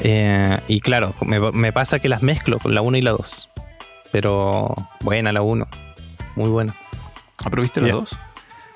[0.00, 3.48] Eh, y claro, me, pasa que las mezclo con la 1 y la 2.
[4.12, 5.66] Pero buena la 1.
[6.36, 6.74] Muy buena.
[7.44, 8.16] ¿Ah, pero viste la 2?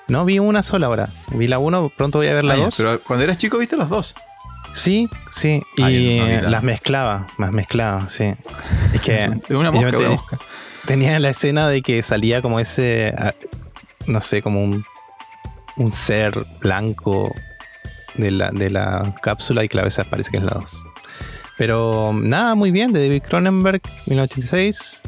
[0.08, 1.08] No, vi una sola ahora.
[1.32, 2.66] Vi la 1, pronto voy a ver la 2.
[2.66, 4.14] Ah, pero cuando eras chico viste las dos.
[4.72, 5.62] Sí, sí.
[5.76, 8.34] y las mezclaba, las mezclaba, sí.
[8.92, 9.40] Es que.
[9.54, 9.98] una mosca,
[10.84, 13.14] Tenía la escena de que salía como ese.
[13.16, 13.34] Ah,
[14.06, 14.84] no sé, como un.
[15.76, 17.30] Un ser blanco
[18.14, 20.82] de la, de la cápsula y que a veces parece que es la 2.
[21.58, 25.02] Pero nada, muy bien, de David Cronenberg, 1986.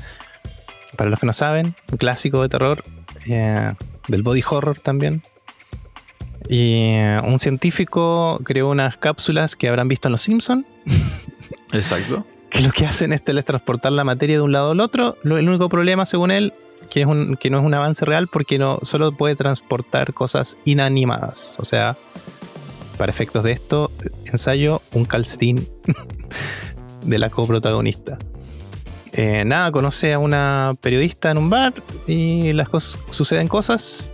[0.99, 2.83] Para los que no saben, un clásico de terror.
[3.29, 3.73] Eh,
[4.09, 5.23] del body horror también.
[6.49, 10.67] Y eh, un científico creó unas cápsulas que habrán visto en Los Simpsons.
[11.73, 12.27] Exacto.
[12.51, 15.17] que lo que hacen es teletransportar la materia de un lado al otro.
[15.23, 16.53] el único problema, según él,
[16.91, 20.57] que, es un, que no es un avance real porque no solo puede transportar cosas
[20.65, 21.55] inanimadas.
[21.59, 21.97] O sea,
[22.97, 23.93] para efectos de esto,
[24.25, 25.69] ensayo un calcetín
[27.05, 28.19] de la coprotagonista.
[29.13, 31.75] Eh, nada, conoce a una periodista en un bar
[32.07, 34.13] y las cosas suceden cosas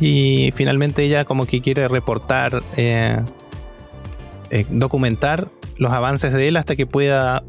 [0.00, 3.18] y finalmente ella como que quiere reportar, eh,
[4.50, 7.42] eh, documentar los avances de él hasta que pueda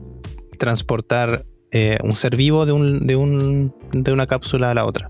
[0.58, 1.46] transportar
[2.04, 5.10] un ser vivo de, un, de, un, de, una cápsula a la otra.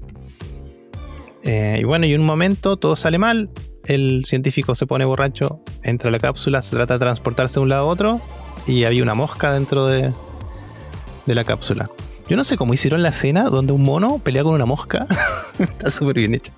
[1.44, 3.50] y bueno, y en un momento todo sale mal,
[3.86, 7.70] el científico se pone borracho, entra a la cápsula, se trata de transportarse de un
[7.70, 8.22] lado a otro
[8.68, 10.14] y había una mosca dentro de,
[11.26, 11.90] de la cápsula.
[12.28, 15.06] Yo no sé cómo hicieron la escena donde un mono pelea con una mosca.
[15.60, 16.54] Está súper bien hecho.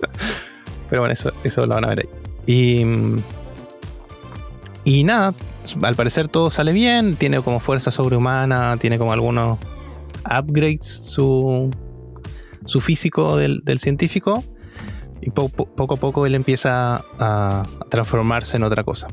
[0.90, 2.10] Pero bueno, eso, eso lo van a ver ahí.
[2.46, 2.86] Y,
[4.84, 5.34] y nada,
[5.82, 7.16] al parecer todo sale bien.
[7.16, 9.58] Tiene como fuerza sobrehumana, tiene como algunos
[10.26, 11.72] upgrades su,
[12.66, 14.44] su físico del, científico.
[15.22, 19.08] Y poco a poco él empieza a, transformarse en otra cosa.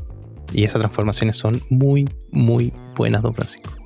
[0.53, 3.80] Y esas transformaciones son muy, muy buenas, Don Francisco.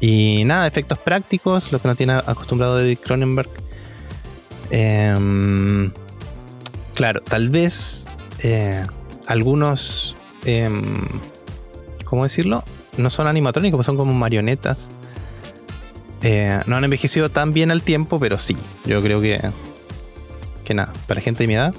[0.00, 3.50] Y nada, efectos prácticos, lo que no tiene acostumbrado David Cronenberg.
[4.70, 5.92] Em,
[6.94, 8.06] claro, tal vez
[8.42, 8.82] eh,
[9.26, 10.82] algunos, em,
[12.04, 12.64] ¿cómo decirlo?
[12.96, 14.88] No son animatrónicos, son como marionetas.
[16.22, 19.40] Eh, no han envejecido tan bien al tiempo, pero sí, yo creo que,
[20.64, 21.74] que nada, para gente de mi edad.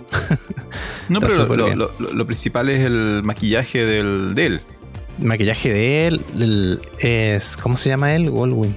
[1.09, 4.61] no, pero lo, principal es el maquillaje del, de él
[5.21, 7.57] maquillaje de él es.
[7.57, 8.29] ¿Cómo se llama él?
[8.29, 8.75] Goldwyn.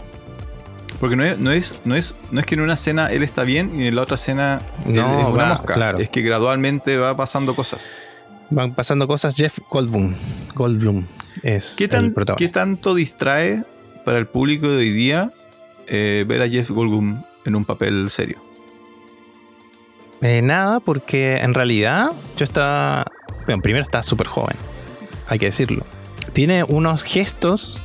[1.00, 3.44] Porque no es, no es, no es, no es que en una escena él está
[3.44, 5.74] bien y en la otra escena es una mosca.
[5.74, 5.98] Claro.
[5.98, 7.84] Es que gradualmente va pasando cosas.
[8.50, 9.34] Van pasando cosas.
[9.34, 10.14] Jeff Goldblum.
[10.54, 11.04] Goldblum
[11.42, 11.88] es ¿Qué,
[12.36, 13.64] ¿Qué tanto distrae
[14.04, 15.32] para el público de hoy día
[15.88, 18.38] eh, ver a Jeff Goldblum en un papel serio?
[20.22, 23.04] Eh, nada, porque en realidad yo estaba.
[23.46, 24.56] Bueno, primero está súper joven,
[25.28, 25.84] hay que decirlo
[26.34, 27.80] tiene unos gestos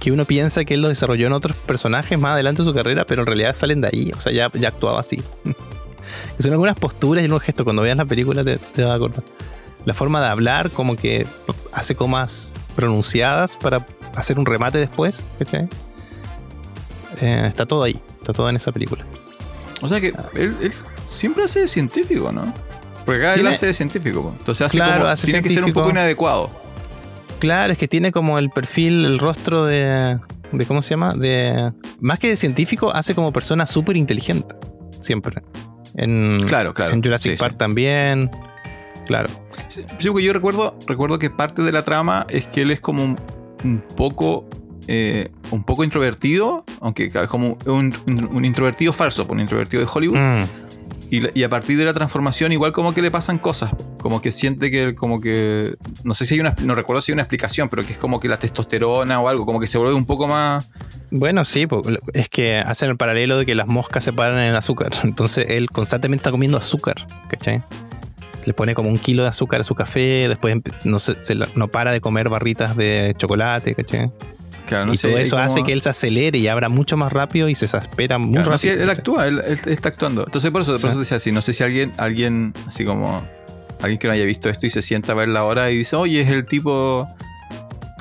[0.00, 3.04] que uno piensa que él los desarrolló en otros personajes más adelante en su carrera,
[3.04, 4.12] pero en realidad salen de ahí.
[4.16, 5.20] O sea, ya, ya actuaba así.
[6.38, 7.64] Son algunas posturas y unos gestos.
[7.64, 9.24] Cuando veas la película te, te vas a acordar.
[9.84, 11.26] La forma de hablar, como que
[11.72, 13.84] hace comas pronunciadas para
[14.14, 15.24] hacer un remate después.
[17.20, 18.00] Eh, está todo ahí.
[18.20, 19.04] Está todo en esa película.
[19.82, 20.72] O sea que él,
[21.08, 22.54] siempre hace de científico, ¿no?
[23.04, 24.32] Porque acá él hace de científico.
[24.38, 26.50] Entonces hace Claro, como, hace tiene que ser un poco inadecuado.
[27.38, 30.18] Claro, es que tiene como el perfil, el rostro de.
[30.52, 31.14] de ¿Cómo se llama?
[31.14, 31.72] De.
[32.00, 34.54] Más que de científico, hace como persona súper inteligente.
[35.00, 35.42] Siempre.
[35.94, 36.94] En, Claro, claro.
[36.94, 37.58] en Jurassic Sí, Park sí.
[37.58, 38.30] también.
[39.06, 39.28] Claro.
[40.02, 43.16] Porque yo recuerdo, recuerdo que parte de la trama es que él es como un,
[43.64, 44.46] un poco.
[44.90, 49.82] eh, un poco introvertido, aunque es como un, un- un introvertido falso, pues, un introvertido
[49.84, 50.16] de Hollywood.
[50.18, 50.44] Mm,
[51.10, 53.70] Y, a partir de la transformación, igual como que le pasan cosas.
[53.98, 55.76] Como que siente que como que.
[56.04, 56.54] No sé si hay una.
[56.62, 59.46] No recuerdo si hay una explicación, pero que es como que la testosterona o algo,
[59.46, 60.70] como que se vuelve un poco más.
[61.10, 61.66] Bueno, sí,
[62.12, 64.92] es que hacen el paralelo de que las moscas se paran en el azúcar.
[65.04, 67.62] Entonces él constantemente está comiendo azúcar, ¿cachai?
[68.44, 71.16] Le pone como un kilo de azúcar a su café, después no, se,
[71.54, 74.10] no para de comer barritas de chocolate, ¿cachai?
[74.68, 75.08] Claro, no y sé.
[75.08, 77.64] todo eso como- hace que él se acelere y abra mucho más rápido y se
[77.64, 78.74] exaspera muy Claro, no, rápido.
[78.74, 80.24] sí, él, actúa, él, él está actuando.
[80.26, 80.86] Entonces, por eso, por Sí.
[80.88, 81.32] eso decía así.
[81.32, 83.22] No sé si alguien, alguien, así como.
[83.80, 86.20] Alguien que no haya visto esto y se sienta a verla ahora y dice, oye,
[86.20, 87.08] es el tipo.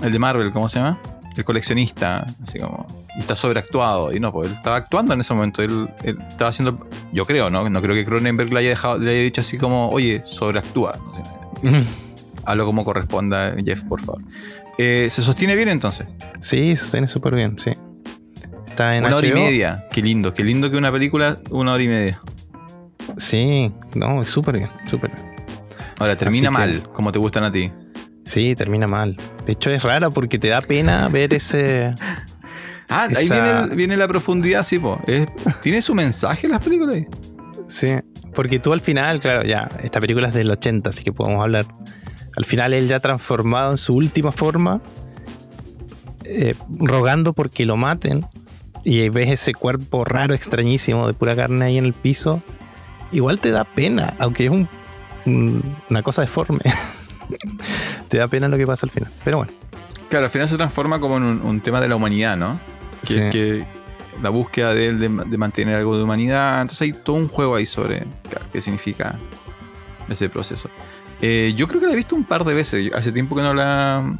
[0.03, 0.99] El de Marvel, ¿cómo se llama?
[1.37, 2.85] El coleccionista, así como.
[3.15, 4.11] Y está sobreactuado.
[4.13, 5.61] Y no, pues él estaba actuando en ese momento.
[5.63, 6.87] Él, él estaba haciendo.
[7.13, 7.69] Yo creo, ¿no?
[7.69, 10.97] No creo que Cronenberg le haya, dejado, le haya dicho así como, oye, sobreactúa.
[11.03, 11.87] No sé,
[12.45, 14.21] hazlo como corresponda, Jeff, por favor.
[14.77, 16.07] Eh, ¿Se sostiene bien entonces?
[16.39, 17.71] Sí, se sostiene súper bien, sí.
[18.67, 19.85] Está en una hora y media.
[19.91, 22.21] Qué lindo, qué lindo que una película, una hora y media.
[23.17, 25.35] Sí, no, es súper bien, súper bien.
[25.99, 27.71] Ahora, termina Así que- mal, como te gustan a ti.
[28.25, 29.15] Sí, termina mal.
[29.45, 31.93] De hecho, es raro porque te da pena ver ese.
[32.89, 34.97] Ah, ahí viene, viene la profundidad, sí, po.
[35.07, 35.27] Es-
[35.61, 37.07] ¿Tiene su mensaje las películas ahí?
[37.67, 37.89] Sí,
[38.33, 41.65] porque tú al final, claro, ya, esta película es del 80, así que podemos hablar.
[42.37, 44.79] Al final él ya transformado en su última forma,
[46.23, 48.25] eh, rogando porque lo maten,
[48.83, 52.41] y ves ese cuerpo raro, extrañísimo, de pura carne ahí en el piso,
[53.11, 54.69] igual te da pena, aunque es un-
[55.25, 56.59] un- una cosa deforme.
[58.07, 59.11] te da pena lo que pasa al final.
[59.23, 59.51] Pero bueno,
[60.09, 62.57] Claro, al final se transforma como en un, un tema de la humanidad, ¿no?
[63.05, 63.19] Que, Sí.
[63.29, 63.65] que
[64.21, 66.61] la búsqueda de él de, de mantener algo de humanidad.
[66.61, 69.19] Entonces hay todo un juego ahí sobre claro, qué significa
[70.07, 70.69] ese proceso.
[71.21, 72.91] Eh, yo creo que la he visto un par de veces.
[72.93, 74.17] Hace tiempo que no la.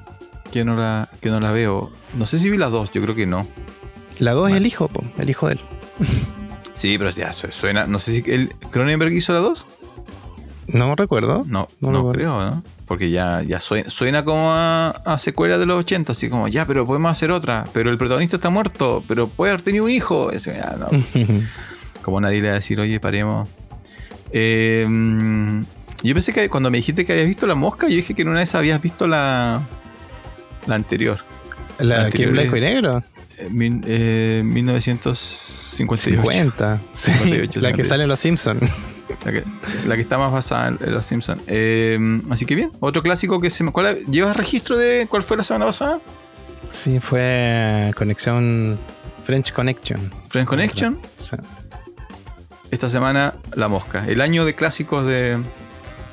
[0.52, 1.10] que no la.
[1.22, 1.92] que no la veo.
[2.16, 3.46] No sé si vi las dos, yo creo que no.
[4.20, 5.60] la 2 es el hijo, po, el hijo de él.
[6.74, 7.88] Sí, pero ya su- suena.
[7.88, 8.32] No sé si.
[8.32, 9.66] ¿El Cronenberg hizo la dos?
[10.68, 11.44] No recuerdo.
[11.48, 12.62] No, No no, creo, ¿no?
[12.86, 16.68] Porque ya, ya suena, suena como a, a secuela de los 80, así como, ya,
[16.68, 17.66] pero podemos hacer otra.
[17.74, 20.30] Pero el protagonista está muerto, pero puede haber tenido un hijo.
[20.32, 20.90] Eso, ya, no.
[22.04, 23.50] Como nadie le va a decir, oye, paremos.
[24.32, 24.86] Eh,
[26.04, 28.30] yo pensé que cuando me dijiste que habías visto la mosca, yo dije que en
[28.30, 29.62] una esas habías visto la,
[30.66, 31.20] la anterior.
[31.80, 33.04] la que anterior en blanco y negro.
[33.40, 36.22] Eh, eh, 1958.
[36.32, 36.82] 50.
[36.92, 37.90] Sí, 58, la que 58.
[37.90, 38.62] sale en Los Simpsons.
[39.24, 39.44] La que,
[39.86, 41.42] la que está más basada en, en los Simpsons.
[41.48, 41.98] Eh,
[42.30, 43.72] así que bien, otro clásico que se me.
[43.72, 46.00] ¿cuál- ¿Llevas registro de cuál fue la semana pasada?
[46.72, 48.78] Sí, fue conexión
[49.26, 50.12] French Connection.
[50.30, 51.00] Friends Connection.
[51.20, 51.38] Sí.
[52.70, 54.06] Esta semana, La Mosca.
[54.08, 55.38] El año de clásicos de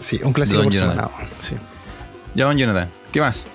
[0.05, 1.09] Sí, un clásico Don por Jonathan.
[1.09, 1.29] semana.
[1.39, 1.55] Sí.
[2.37, 2.89] John Jonathan.
[3.13, 3.47] ¿Qué más?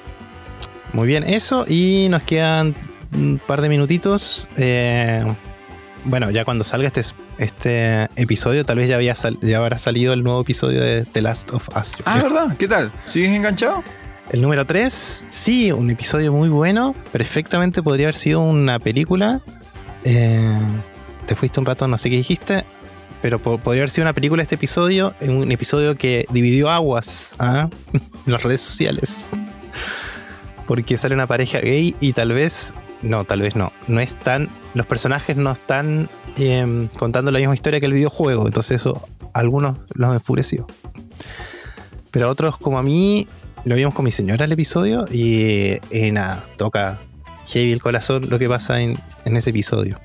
[0.94, 1.66] Muy bien, eso.
[1.68, 2.74] Y nos quedan
[3.14, 4.48] un par de minutitos.
[4.58, 5.24] Eh,
[6.06, 7.04] bueno, ya cuando salga este,
[7.38, 11.22] este episodio, tal vez ya, había sal- ya habrá salido el nuevo episodio de The
[11.22, 11.98] Last of Us.
[12.06, 12.56] Ah, ¿verdad?
[12.58, 12.92] ¿Qué tal?
[13.06, 13.84] ¿Sigues enganchado?
[14.32, 16.96] El número 3, sí, un episodio muy bueno.
[17.12, 19.42] Perfectamente podría haber sido una película.
[20.04, 20.58] Eh,
[21.26, 22.64] te fuiste un rato, no sé qué dijiste.
[23.22, 25.14] Pero po- podría haber sido una película este episodio.
[25.22, 27.70] Un episodio que dividió aguas ¿ah?
[27.94, 28.02] en
[28.32, 29.30] las redes sociales.
[30.68, 32.74] Porque sale una pareja gay y tal vez.
[33.02, 33.72] No, tal vez no.
[33.88, 34.50] No están.
[34.74, 38.46] Los personajes no están em, contando la misma historia que el videojuego.
[38.46, 39.02] Entonces, eso
[39.34, 40.66] a algunos los enfureció.
[42.12, 43.28] Pero otros, como a mí,
[43.66, 46.98] lo vimos con mi señora el episodio y, eh, nada, toca
[47.48, 50.00] heavy el corazón lo que pasa en ese episodio.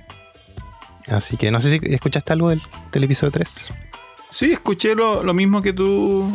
[1.09, 3.49] Así que no sé si escuchaste algo del, del episodio 3.
[4.31, 6.35] Sí, escuché lo, lo mismo que tú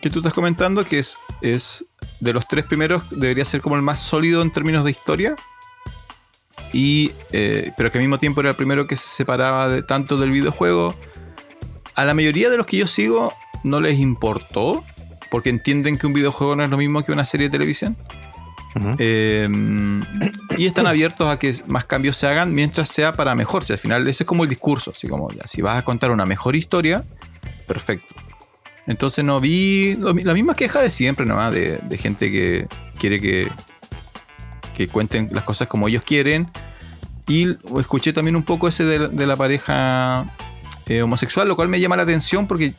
[0.00, 1.84] que tú estás comentando, que es, es
[2.20, 5.36] de los tres primeros, debería ser como el más sólido en términos de historia.
[6.72, 10.18] Y, eh, pero que al mismo tiempo era el primero que se separaba de, tanto
[10.18, 10.94] del videojuego.
[11.94, 13.32] A la mayoría de los que yo sigo
[13.64, 14.84] no les importó,
[15.30, 17.96] porque entienden que un videojuego no es lo mismo que una serie de televisión.
[18.98, 19.48] Eh,
[20.56, 23.64] y están abiertos a que más cambios se hagan mientras sea para mejor.
[23.64, 26.26] Si al final ese es como el discurso, así como si vas a contar una
[26.26, 27.04] mejor historia,
[27.66, 28.14] perfecto.
[28.86, 32.66] Entonces no vi la misma queja de siempre nomás, de, gente que
[32.98, 33.48] quiere que,
[34.88, 36.48] cuenten las cosas como ellos quieren.
[37.26, 40.24] Y escuché también un poco ese de, de la pareja
[40.88, 42.72] eh, homosexual, lo cual me llama la atención porque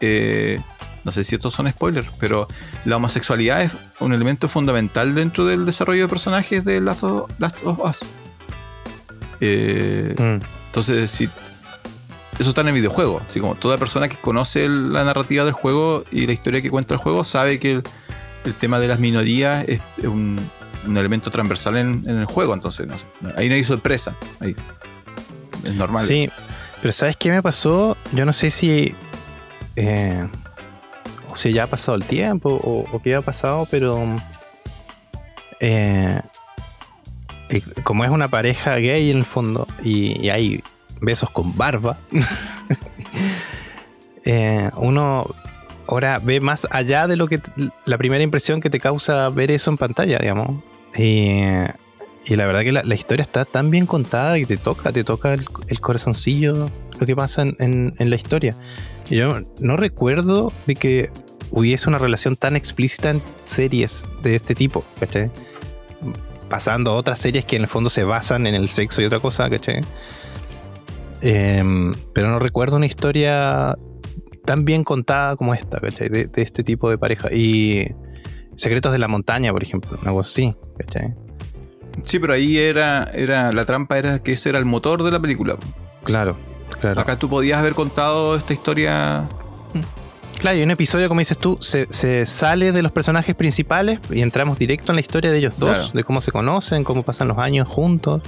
[0.00, 0.58] eh,
[1.06, 2.46] no sé si estos son spoilers, pero
[2.84, 7.58] la homosexualidad es un elemento fundamental dentro del desarrollo de personajes de Last of, Last
[7.64, 8.00] of Us.
[9.40, 10.40] Eh, Mm.
[10.66, 11.24] Entonces, si
[12.38, 16.04] eso está en el videojuego, así como toda persona que conoce la narrativa del juego
[16.10, 17.82] y la historia que cuenta el juego sabe que el,
[18.44, 20.38] el tema de las minorías es, es un,
[20.86, 22.96] un elemento transversal en, en el juego, entonces no
[23.36, 24.54] ahí no hay sorpresa, ahí
[25.64, 26.04] es normal.
[26.06, 26.28] Sí,
[26.82, 27.96] pero ¿sabes qué me pasó?
[28.12, 28.94] Yo no sé si.
[29.76, 30.28] eh,
[31.36, 34.02] si ya ha pasado el tiempo o, qué ha pasado, pero.
[35.60, 36.20] eh,
[37.84, 40.62] como es una pareja gay en el fondo y, hay
[41.00, 41.98] besos con barba,
[44.24, 45.26] eh, uno
[45.86, 47.40] ahora ve más allá de lo que
[47.84, 50.62] la primera impresión que te causa ver eso en pantalla, digamos.
[50.96, 51.40] Y,
[52.28, 55.80] la verdad que la, historia está tan bien contada que te toca, te toca el,
[55.80, 56.68] corazoncillo
[56.98, 58.54] lo que pasa en, en- la historia.
[59.08, 59.28] Yo
[59.60, 61.10] no recuerdo de que
[61.50, 65.30] hubiese una relación tan explícita en series de este tipo, ¿cachai?
[66.48, 69.18] Pasando a otras series que en el fondo se basan en el sexo y otra
[69.18, 69.80] cosa, ¿cachai?
[71.22, 73.76] Em, pero no recuerdo una historia
[74.44, 76.08] tan bien contada como esta, ¿cachai?
[76.08, 77.32] De, de este tipo de pareja.
[77.32, 77.88] Y
[78.56, 81.14] Secretos de la Montaña, por ejemplo, algo así, ¿cachai?
[82.02, 85.20] Sí, pero ahí era, era la trampa era que ese era el motor de la
[85.20, 85.56] película.
[86.04, 86.36] Claro,
[86.80, 87.00] claro.
[87.00, 89.28] Acá tú podías haber contado esta historia.
[90.38, 94.20] Claro, y un episodio, como dices tú, se, se sale de los personajes principales y
[94.20, 95.88] entramos directo en la historia de ellos dos, Claro.
[95.94, 98.22] de cómo se conocen, cómo pasan los años juntos.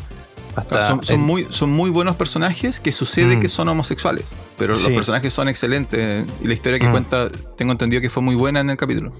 [0.57, 3.41] Hasta son, son el- muy, son muy buenos personajes que sucede Mm.
[3.41, 4.25] que son homosexuales.
[4.57, 4.85] Pero Sí.
[4.85, 6.25] los personajes son excelentes.
[6.43, 6.93] Y la historia que Mm.
[6.93, 9.13] cuenta, tengo entendido que fue muy buena en el capítulo.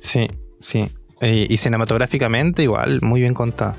[0.00, 0.26] Sí,
[0.60, 0.88] sí.
[1.20, 3.76] Eh, y cinematográficamente igual, muy bien contada.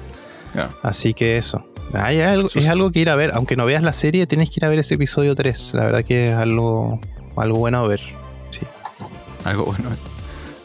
[0.83, 1.65] Así que eso.
[1.89, 3.31] Es, algo, es algo que ir a ver.
[3.33, 5.71] Aunque no veas la serie, tienes que ir a ver ese episodio 3.
[5.73, 7.01] La verdad que es algo,
[7.35, 7.99] algo bueno a ver.
[9.43, 9.89] Algo bueno.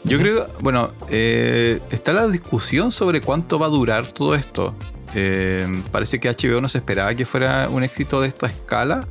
[0.03, 4.73] Yo creo, bueno, eh, está la discusión sobre cuánto va a durar todo esto.
[5.13, 9.07] Eh, parece que HBO no se esperaba que fuera un éxito de esta escala.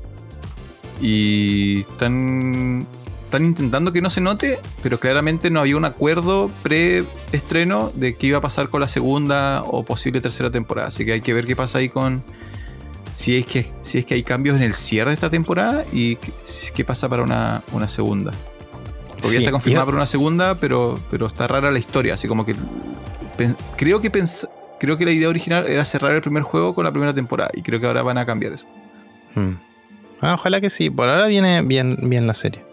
[1.00, 2.86] Y están,
[3.24, 8.28] están intentando que no se note, pero claramente no había un acuerdo pre-estreno de qué
[8.28, 10.88] iba a pasar con la segunda o posible tercera temporada.
[10.88, 12.24] Así que hay que ver qué pasa ahí con.
[13.14, 16.16] Si es que, si es que hay cambios en el cierre de esta temporada y
[16.16, 16.32] qué,
[16.74, 18.32] qué pasa para una, una segunda.
[19.26, 22.14] Porque Sí, está confirmada para una segunda, pero, pero está rara la historia.
[22.14, 22.54] Así como que.
[23.76, 24.48] creo que pens-
[24.80, 27.50] creo que la idea original era cerrar el primer juego con la primera temporada.
[27.54, 28.66] Y creo que ahora van a cambiar eso.
[29.34, 29.52] Mm.
[30.20, 30.88] Ah, ojalá que sí.
[30.90, 32.64] Por ahora viene bien, bien la serie.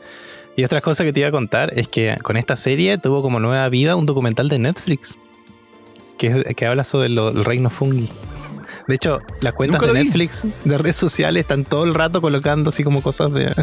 [0.55, 3.39] Y otra cosa que te iba a contar es que con esta serie tuvo como
[3.39, 5.19] nueva vida un documental de Netflix
[6.17, 8.07] que, que habla sobre lo- el reino fungi.
[8.87, 10.03] De hecho, las cuentas de vi.
[10.05, 13.53] Netflix de redes sociales están todo el rato colocando así como cosas de.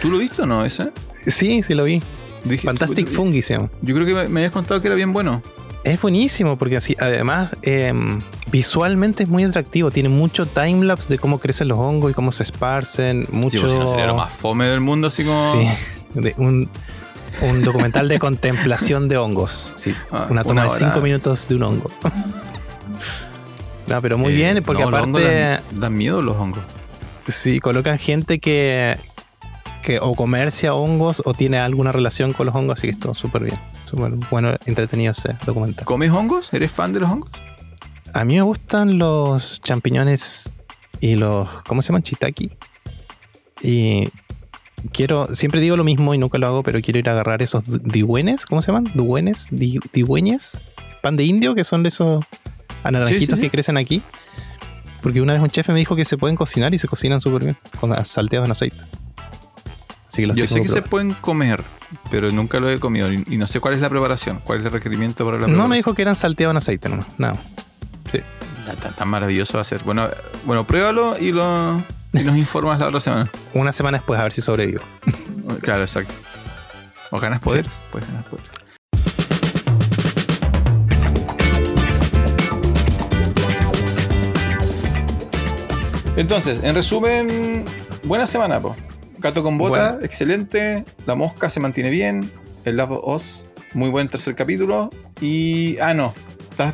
[0.00, 0.90] ¿Tú lo viste o no ese?
[1.26, 2.02] Sí, sí lo vi.
[2.44, 3.68] Dije, Fantastic Fungi se llama.
[3.82, 5.42] Yo creo que me, me habías contado que era bien bueno.
[5.84, 8.20] Es buenísimo porque así, además, em,
[8.52, 9.90] visualmente es muy atractivo.
[9.90, 13.26] Tiene mucho timelapse de cómo crecen los hongos y cómo se esparcen.
[13.32, 13.50] Mucho.
[13.50, 15.52] Sí, pues, si no sería lo más fome del mundo, así como.
[15.52, 15.68] Sí,
[16.14, 16.68] de un,
[17.40, 19.72] un documental de contemplación de hongos.
[19.76, 20.78] Sí, Ah, una toma una de hora.
[20.78, 21.90] cinco minutos de un hongo.
[23.86, 26.62] No, pero muy Eh, bien, porque no, aparte Dan, dan miedo los hongos.
[27.26, 28.96] sí colocan gente que,
[29.82, 33.44] que o comercia hongos o tiene alguna relación con los hongos, así que esto súper
[33.44, 33.58] bien.
[33.88, 35.84] Súper bueno, entretenido ese documental.
[35.84, 36.52] ¿Comes hongos?
[36.52, 37.30] ¿Eres fan de los hongos?
[38.14, 40.52] A mí me gustan los champiñones
[41.00, 41.48] y los.
[41.66, 42.02] ¿Cómo se llaman?
[42.02, 42.50] Chitaki.
[43.62, 44.08] Y
[44.92, 45.34] quiero.
[45.34, 48.46] Siempre digo lo mismo y nunca lo hago, pero quiero ir a agarrar esos digüenes.
[48.46, 48.90] ¿Cómo se llaman?
[48.94, 49.46] ¿Duenes?
[49.50, 50.60] Di- ¿Digüeñes?
[51.00, 51.54] ¿Pan de indio?
[51.54, 52.24] Que son de esos
[52.84, 53.40] anaranjitos Sí, sí, sí.
[53.42, 54.02] que crecen aquí.
[55.02, 57.42] Porque una vez un chef me dijo que se pueden cocinar y se cocinan súper
[57.44, 57.56] bien.
[57.80, 58.76] Con salteados en aceite.
[60.18, 61.62] Los Yo sé que se pueden comer,
[62.10, 64.66] pero nunca lo he comido y y no sé cuál es la preparación, cuál es
[64.66, 65.70] el requerimiento para la No preparación.
[65.70, 67.00] me dijo que eran salteados en aceite, no.
[67.18, 67.32] No.
[68.66, 69.82] Tan, tan- tan maravilloso va a ser.
[69.84, 70.08] Bueno,
[70.44, 71.82] bueno pruébalo y, lo,
[72.12, 73.30] y nos informas la otra semana.
[73.54, 74.82] Una semana después a ver si sobrevivo.
[75.62, 76.12] Claro, exacto.
[77.10, 77.66] O ganas poder.
[77.90, 78.44] Puedes ganar poder.
[86.16, 87.64] Entonces, en resumen,
[88.04, 88.76] buena semana, po.
[89.22, 90.04] Gato con bota, Bueno.
[90.04, 90.84] excelente.
[91.06, 92.30] La mosca se mantiene bien.
[92.64, 94.90] El Love of Us, muy buen tercer capítulo.
[95.20, 95.78] Y.
[95.78, 96.14] Ah, no.
[96.50, 96.72] Está-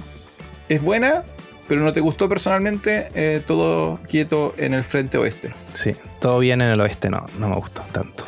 [0.68, 1.24] es buena,
[1.66, 3.09] pero no te gustó personalmente.
[3.14, 5.53] eh, todo quieto en el frente oeste.
[5.74, 8.24] Sí, todo bien en el oeste, no, no me gustó tanto.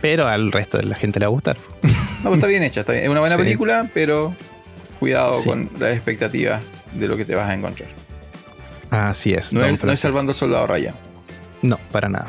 [0.00, 1.56] Pero al resto de la gente le va a gustar.
[1.82, 3.04] No, pues está bien hecha, está bien.
[3.04, 3.42] Es una buena Sí.
[3.42, 4.34] película, pero
[4.98, 5.48] cuidado Sí.
[5.48, 6.60] con las expectativas
[6.94, 7.88] de lo que te vas a encontrar.
[8.90, 9.52] Así es.
[9.52, 10.94] No, es, no es salvando al soldado Ryan.
[11.62, 12.26] No, para nada.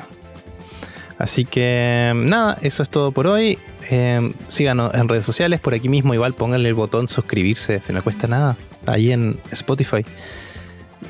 [1.22, 3.60] Así que nada, eso es todo por hoy.
[3.92, 8.04] Eh, síganos en redes sociales, por aquí mismo igual pónganle el botón suscribirse, si no
[8.04, 8.58] cuesta nada,
[8.88, 10.04] ahí en Spotify.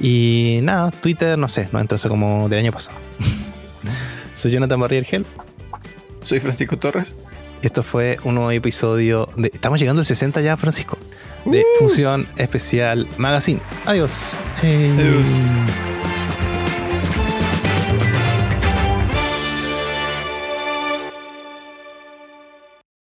[0.01, 2.97] Y nada, Twitter, no sé, no entró eso como del año pasado.
[4.36, 5.26] Soy Jonathan Barrier Gel.
[6.24, 7.16] Soy Francisco Torres.
[7.62, 9.49] Esto fue un nuevo episodio de.
[9.53, 10.97] Estamos llegando al 60 ya, Francisco.
[11.45, 13.62] De Función Especial Magazine.
[13.86, 14.34] Adiós.
[14.59, 16.01] Adiós.